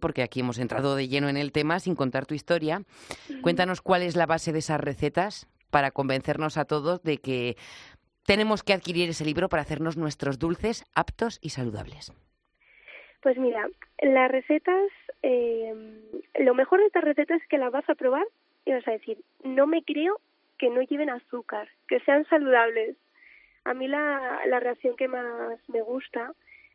porque 0.00 0.22
aquí 0.22 0.40
hemos 0.40 0.58
entrado 0.58 0.96
de 0.96 1.08
lleno 1.08 1.28
en 1.28 1.36
el 1.36 1.52
tema 1.52 1.80
sin 1.80 1.94
contar 1.94 2.26
tu 2.26 2.34
historia, 2.34 2.82
cuéntanos 3.42 3.80
cuál 3.80 4.02
es 4.02 4.16
la 4.16 4.26
base 4.26 4.52
de 4.52 4.58
esas 4.58 4.80
recetas 4.80 5.48
para 5.70 5.90
convencernos 5.90 6.56
a 6.56 6.64
todos 6.64 7.02
de 7.02 7.18
que 7.18 7.56
tenemos 8.26 8.62
que 8.62 8.72
adquirir 8.72 9.10
ese 9.10 9.24
libro 9.24 9.48
para 9.48 9.62
hacernos 9.62 9.96
nuestros 9.96 10.38
dulces 10.38 10.84
aptos 10.94 11.38
y 11.42 11.50
saludables. 11.50 12.12
Pues 13.22 13.38
mira, 13.38 13.68
las 14.02 14.30
recetas, 14.30 14.90
eh, 15.22 15.74
lo 16.40 16.54
mejor 16.54 16.80
de 16.80 16.86
estas 16.86 17.04
recetas 17.04 17.40
es 17.40 17.48
que 17.48 17.58
las 17.58 17.72
vas 17.72 17.88
a 17.88 17.94
probar 17.94 18.26
y 18.64 18.72
vas 18.72 18.86
a 18.86 18.92
decir, 18.92 19.18
no 19.42 19.66
me 19.66 19.82
creo 19.82 20.20
que 20.58 20.70
no 20.70 20.82
lleven 20.82 21.10
azúcar, 21.10 21.68
que 21.88 22.00
sean 22.00 22.26
saludables. 22.26 22.96
A 23.64 23.74
mí 23.74 23.88
la, 23.88 24.40
la 24.46 24.60
reacción 24.60 24.94
que 24.96 25.08
más 25.08 25.58
me 25.68 25.82
gusta 25.82 26.32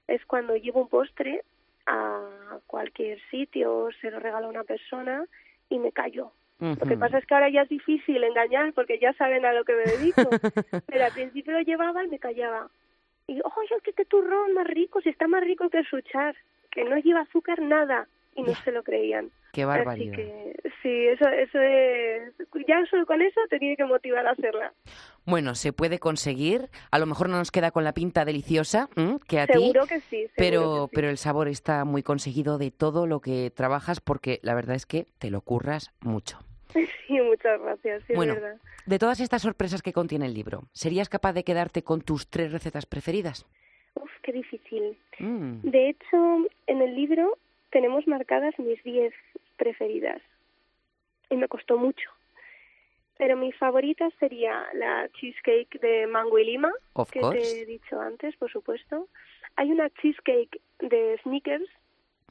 es 0.07 0.25
cuando 0.25 0.55
llevo 0.55 0.81
un 0.81 0.89
postre 0.89 1.43
a 1.89 2.59
cualquier 2.67 3.19
sitio, 3.31 3.89
se 3.99 4.11
lo 4.11 4.19
regalo 4.19 4.47
a 4.47 4.49
una 4.49 4.63
persona 4.63 5.25
y 5.69 5.79
me 5.79 5.91
callo. 5.91 6.31
Lo 6.59 6.75
que 6.75 6.97
pasa 6.97 7.17
es 7.17 7.25
que 7.25 7.33
ahora 7.33 7.49
ya 7.49 7.61
es 7.61 7.69
difícil 7.69 8.21
engañar 8.21 8.73
porque 8.73 8.99
ya 8.99 9.13
saben 9.13 9.45
a 9.45 9.53
lo 9.53 9.63
que 9.63 9.73
me 9.73 9.83
dedico. 9.83 10.29
Pero 10.87 11.05
al 11.05 11.13
principio 11.13 11.53
lo 11.53 11.61
llevaba 11.61 12.03
y 12.03 12.09
me 12.09 12.19
callaba. 12.19 12.69
Y, 13.27 13.39
oye, 13.39 13.81
qué, 13.83 13.93
qué 13.93 14.03
turrón 14.03 14.53
más 14.53 14.67
rico, 14.67 14.99
si 14.99 15.09
está 15.09 15.27
más 15.27 15.41
rico 15.41 15.69
que 15.69 15.79
el 15.79 15.87
suchar, 15.87 16.35
que 16.69 16.83
no 16.83 16.97
lleva 16.97 17.21
azúcar 17.21 17.61
nada. 17.61 18.07
Y 18.39 18.43
no 18.43 18.55
se 18.55 18.71
lo 18.71 18.83
creían. 18.83 19.29
Qué 19.53 19.65
barbaridad. 19.65 20.13
Así 20.13 20.23
que, 20.23 20.55
sí, 20.83 21.07
eso, 21.07 21.27
eso 21.27 21.59
es. 21.59 22.33
Ya 22.67 22.85
solo 22.89 23.05
con 23.05 23.21
eso 23.21 23.39
te 23.49 23.57
tiene 23.59 23.75
que 23.75 23.85
motivar 23.85 24.25
a 24.27 24.31
hacerla. 24.31 24.73
Bueno, 25.25 25.55
se 25.55 25.73
puede 25.73 25.99
conseguir. 25.99 26.69
A 26.91 26.99
lo 26.99 27.05
mejor 27.05 27.29
no 27.29 27.37
nos 27.37 27.51
queda 27.51 27.71
con 27.71 27.83
la 27.83 27.93
pinta 27.93 28.25
deliciosa 28.25 28.89
que 29.27 29.39
a 29.39 29.47
seguro 29.47 29.83
ti. 29.83 29.87
que 29.89 29.99
sí. 30.01 30.27
Seguro 30.27 30.31
Pero, 30.37 30.61
que 30.61 30.89
sí. 30.89 30.95
pero 30.95 31.09
el 31.09 31.17
sabor 31.17 31.47
está 31.47 31.83
muy 31.85 32.03
conseguido 32.03 32.57
de 32.57 32.71
todo 32.71 33.07
lo 33.07 33.19
que 33.21 33.51
trabajas 33.51 34.01
porque 34.01 34.39
la 34.43 34.53
verdad 34.53 34.75
es 34.75 34.85
que 34.85 35.05
te 35.17 35.31
lo 35.31 35.41
curras 35.41 35.91
mucho. 36.01 36.39
Sí, 37.07 37.19
muchas 37.21 37.59
gracias, 37.59 38.03
sí, 38.05 38.13
bueno, 38.13 38.35
verdad. 38.35 38.57
de 38.85 38.99
todas 38.99 39.19
estas 39.19 39.41
sorpresas 39.41 39.81
que 39.81 39.93
contiene 39.93 40.27
el 40.27 40.35
libro, 40.35 40.65
¿serías 40.73 41.09
capaz 41.09 41.33
de 41.33 41.43
quedarte 41.43 41.81
con 41.83 42.01
tus 42.01 42.29
tres 42.29 42.51
recetas 42.51 42.85
preferidas? 42.85 43.47
Uf, 43.95 44.11
qué 44.21 44.31
difícil. 44.31 44.95
Mm. 45.17 45.61
De 45.67 45.89
hecho, 45.89 46.45
en 46.67 46.81
el 46.83 46.93
libro 46.93 47.35
tenemos 47.71 48.07
marcadas 48.07 48.57
mis 48.59 48.81
10 48.83 49.13
preferidas. 49.57 50.21
Y 51.29 51.35
me 51.35 51.47
costó 51.47 51.77
mucho. 51.77 52.09
Pero 53.17 53.35
mi 53.35 53.51
favorita 53.51 54.09
sería 54.19 54.65
la 54.73 55.09
cheesecake 55.19 55.79
de 55.81 56.07
mango 56.07 56.39
y 56.39 56.45
lima, 56.45 56.71
Of 56.93 57.11
que 57.11 57.19
course. 57.19 57.37
te 57.39 57.61
he 57.61 57.65
dicho 57.65 57.99
antes, 57.99 58.35
por 58.37 58.49
supuesto. 58.51 59.07
Hay 59.57 59.71
una 59.71 59.89
cheesecake 59.89 60.59
de 60.79 61.19
Snickers 61.23 61.69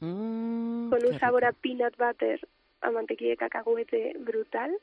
Mm, 0.01 0.89
con 0.91 1.05
un 1.05 1.19
sabor 1.19 1.43
a 1.43 1.51
peanut 1.51 1.93
butter, 1.97 2.39
a 2.79 2.89
mantequilla 2.89 3.31
de 3.31 3.37
cacahuete 3.37 4.15
brutal. 4.19 4.73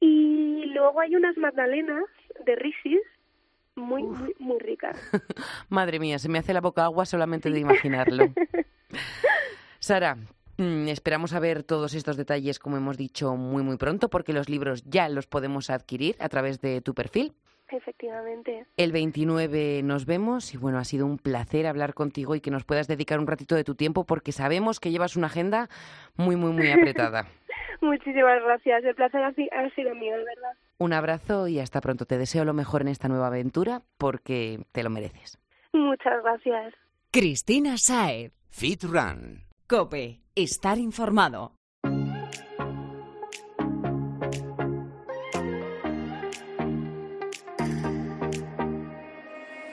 Y 0.00 0.64
luego 0.74 1.00
hay 1.00 1.14
unas 1.14 1.36
magdalenas 1.36 2.04
de 2.44 2.56
Reese's 2.56 3.02
muy, 3.76 4.02
muy, 4.02 4.34
muy 4.40 4.58
ricas. 4.58 4.96
Madre 5.68 6.00
mía, 6.00 6.18
se 6.18 6.28
me 6.28 6.38
hace 6.40 6.52
la 6.52 6.60
boca 6.60 6.84
agua 6.84 7.06
solamente 7.06 7.48
de 7.50 7.60
imaginarlo. 7.60 8.24
Sara, 9.78 10.16
mm, 10.58 10.88
esperamos 10.88 11.32
a 11.34 11.40
ver 11.40 11.62
todos 11.62 11.94
estos 11.94 12.16
detalles, 12.16 12.58
como 12.58 12.76
hemos 12.76 12.96
dicho, 12.96 13.34
muy, 13.36 13.62
muy 13.62 13.76
pronto, 13.76 14.08
porque 14.08 14.32
los 14.32 14.48
libros 14.48 14.84
ya 14.84 15.08
los 15.08 15.26
podemos 15.26 15.70
adquirir 15.70 16.16
a 16.20 16.28
través 16.28 16.60
de 16.60 16.80
tu 16.80 16.94
perfil. 16.94 17.32
Efectivamente. 17.68 18.66
El 18.76 18.92
29 18.92 19.80
nos 19.82 20.04
vemos 20.04 20.52
y 20.52 20.58
bueno, 20.58 20.76
ha 20.78 20.84
sido 20.84 21.06
un 21.06 21.16
placer 21.16 21.66
hablar 21.66 21.94
contigo 21.94 22.34
y 22.34 22.40
que 22.42 22.50
nos 22.50 22.64
puedas 22.64 22.86
dedicar 22.86 23.18
un 23.18 23.26
ratito 23.26 23.54
de 23.54 23.64
tu 23.64 23.74
tiempo 23.74 24.04
porque 24.04 24.30
sabemos 24.30 24.78
que 24.78 24.90
llevas 24.90 25.16
una 25.16 25.28
agenda 25.28 25.70
muy, 26.16 26.36
muy, 26.36 26.52
muy 26.52 26.70
apretada. 26.70 27.26
Muchísimas 27.80 28.42
gracias. 28.44 28.84
El 28.84 28.94
placer 28.94 29.22
ha, 29.24 29.32
si- 29.32 29.48
ha 29.50 29.74
sido 29.74 29.94
mío, 29.94 30.12
de 30.18 30.24
verdad. 30.24 30.52
Un 30.76 30.92
abrazo 30.92 31.48
y 31.48 31.60
hasta 31.60 31.80
pronto. 31.80 32.04
Te 32.04 32.18
deseo 32.18 32.44
lo 32.44 32.52
mejor 32.52 32.82
en 32.82 32.88
esta 32.88 33.08
nueva 33.08 33.28
aventura 33.28 33.80
porque 33.96 34.60
te 34.72 34.82
lo 34.82 34.90
mereces. 34.90 35.38
Muchas 35.72 36.22
gracias. 36.22 36.74
Cristina 37.10 37.78
Saez. 37.78 38.32
Fit 38.54 38.84
Run. 38.84 39.46
Cope. 39.66 40.20
Estar 40.34 40.78
informado. 40.78 41.54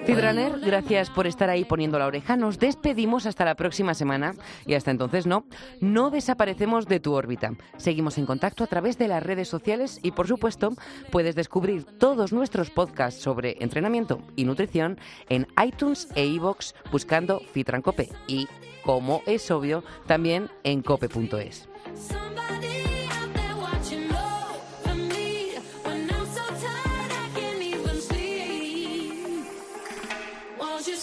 Fidraner, 0.10 0.60
gracias 0.60 1.12
por 1.12 1.28
estar 1.28 1.52
ahí 1.52 1.65
poniendo 1.65 2.00
la 2.00 2.08
oreja. 2.08 2.36
Nos 2.36 2.58
despedimos 2.58 3.28
hasta 3.28 3.45
la 3.45 3.54
próxima 3.54 3.93
semana 3.93 4.34
y 4.65 4.74
hasta 4.74 4.89
entonces 4.89 5.28
no, 5.28 5.45
no 5.82 6.10
desaparecemos 6.10 6.88
de 6.88 7.00
tu 7.00 7.13
órbita. 7.13 7.52
Seguimos 7.78 8.17
en 8.17 8.26
contacto 8.26 8.63
a 8.63 8.67
través 8.67 8.98
de 8.98 9.08
las 9.08 9.22
redes 9.22 9.48
sociales 9.50 10.00
y 10.02 10.10
por 10.10 10.28
supuesto 10.28 10.72
puedes 11.12 11.36
descubrir 11.36 11.84
todos 11.84 12.34
nuestros 12.34 12.72
podcasts 12.72 13.22
sobre 13.22 13.58
entrenamiento 13.60 14.19
y 14.36 14.45
nutrición 14.45 14.98
en 15.30 15.45
iTunes 15.63 16.08
e 16.15 16.26
iVoox 16.26 16.74
buscando 16.91 17.41
Fitrancope 17.54 18.10
y, 18.26 18.48
como 18.84 19.22
es 19.28 19.52
obvio, 19.52 19.84
también 20.08 20.50
en 20.63 20.82
cope.es. 20.82 21.69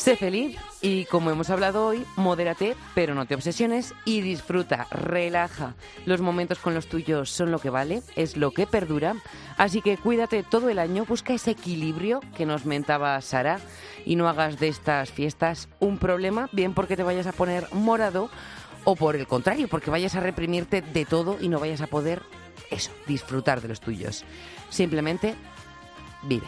Sé 0.07 0.15
feliz 0.15 0.57
y 0.83 1.05
como 1.07 1.33
hemos 1.33 1.51
hablado 1.51 1.85
hoy, 1.85 2.07
modérate, 2.15 2.77
pero 2.95 3.17
no 3.17 3.27
te 3.27 3.35
obsesiones 3.35 3.93
y 4.05 4.21
disfruta, 4.21 4.87
relaja. 4.93 5.75
Los 6.05 6.21
momentos 6.21 6.61
con 6.61 6.75
los 6.75 6.87
tuyos 6.87 7.29
son 7.29 7.51
lo 7.51 7.59
que 7.59 7.71
vale, 7.71 8.05
es 8.15 8.37
lo 8.37 8.53
que 8.53 8.69
perdura. 8.69 9.17
Así 9.57 9.83
que 9.83 9.97
cuídate 9.97 10.45
todo 10.45 10.69
el 10.69 10.79
año, 10.79 11.07
busca 11.07 11.35
ese 11.35 11.51
equilibrio 11.51 12.21
que 12.37 12.47
nos 12.47 12.67
mentaba 12.67 13.21
Sara 13.21 13.59
y 14.05 14.15
no 14.15 14.29
hagas 14.29 14.61
de 14.61 14.69
estas 14.69 15.11
fiestas 15.11 15.69
un 15.81 15.99
problema, 15.99 16.49
bien 16.53 16.73
porque 16.73 16.97
te 16.97 17.03
vayas 17.03 17.27
a 17.27 17.33
poner 17.33 17.67
morado 17.73 18.31
o 18.85 18.95
por 18.95 19.17
el 19.17 19.27
contrario, 19.27 19.67
porque 19.67 19.91
vayas 19.91 20.15
a 20.15 20.21
reprimirte 20.21 20.83
de 20.83 21.05
todo 21.05 21.37
y 21.41 21.49
no 21.49 21.59
vayas 21.59 21.81
a 21.81 21.89
poder, 21.89 22.23
eso, 22.71 22.93
disfrutar 23.09 23.61
de 23.61 23.67
los 23.67 23.81
tuyos. 23.81 24.25
Simplemente 24.71 25.35
vive. 26.23 26.47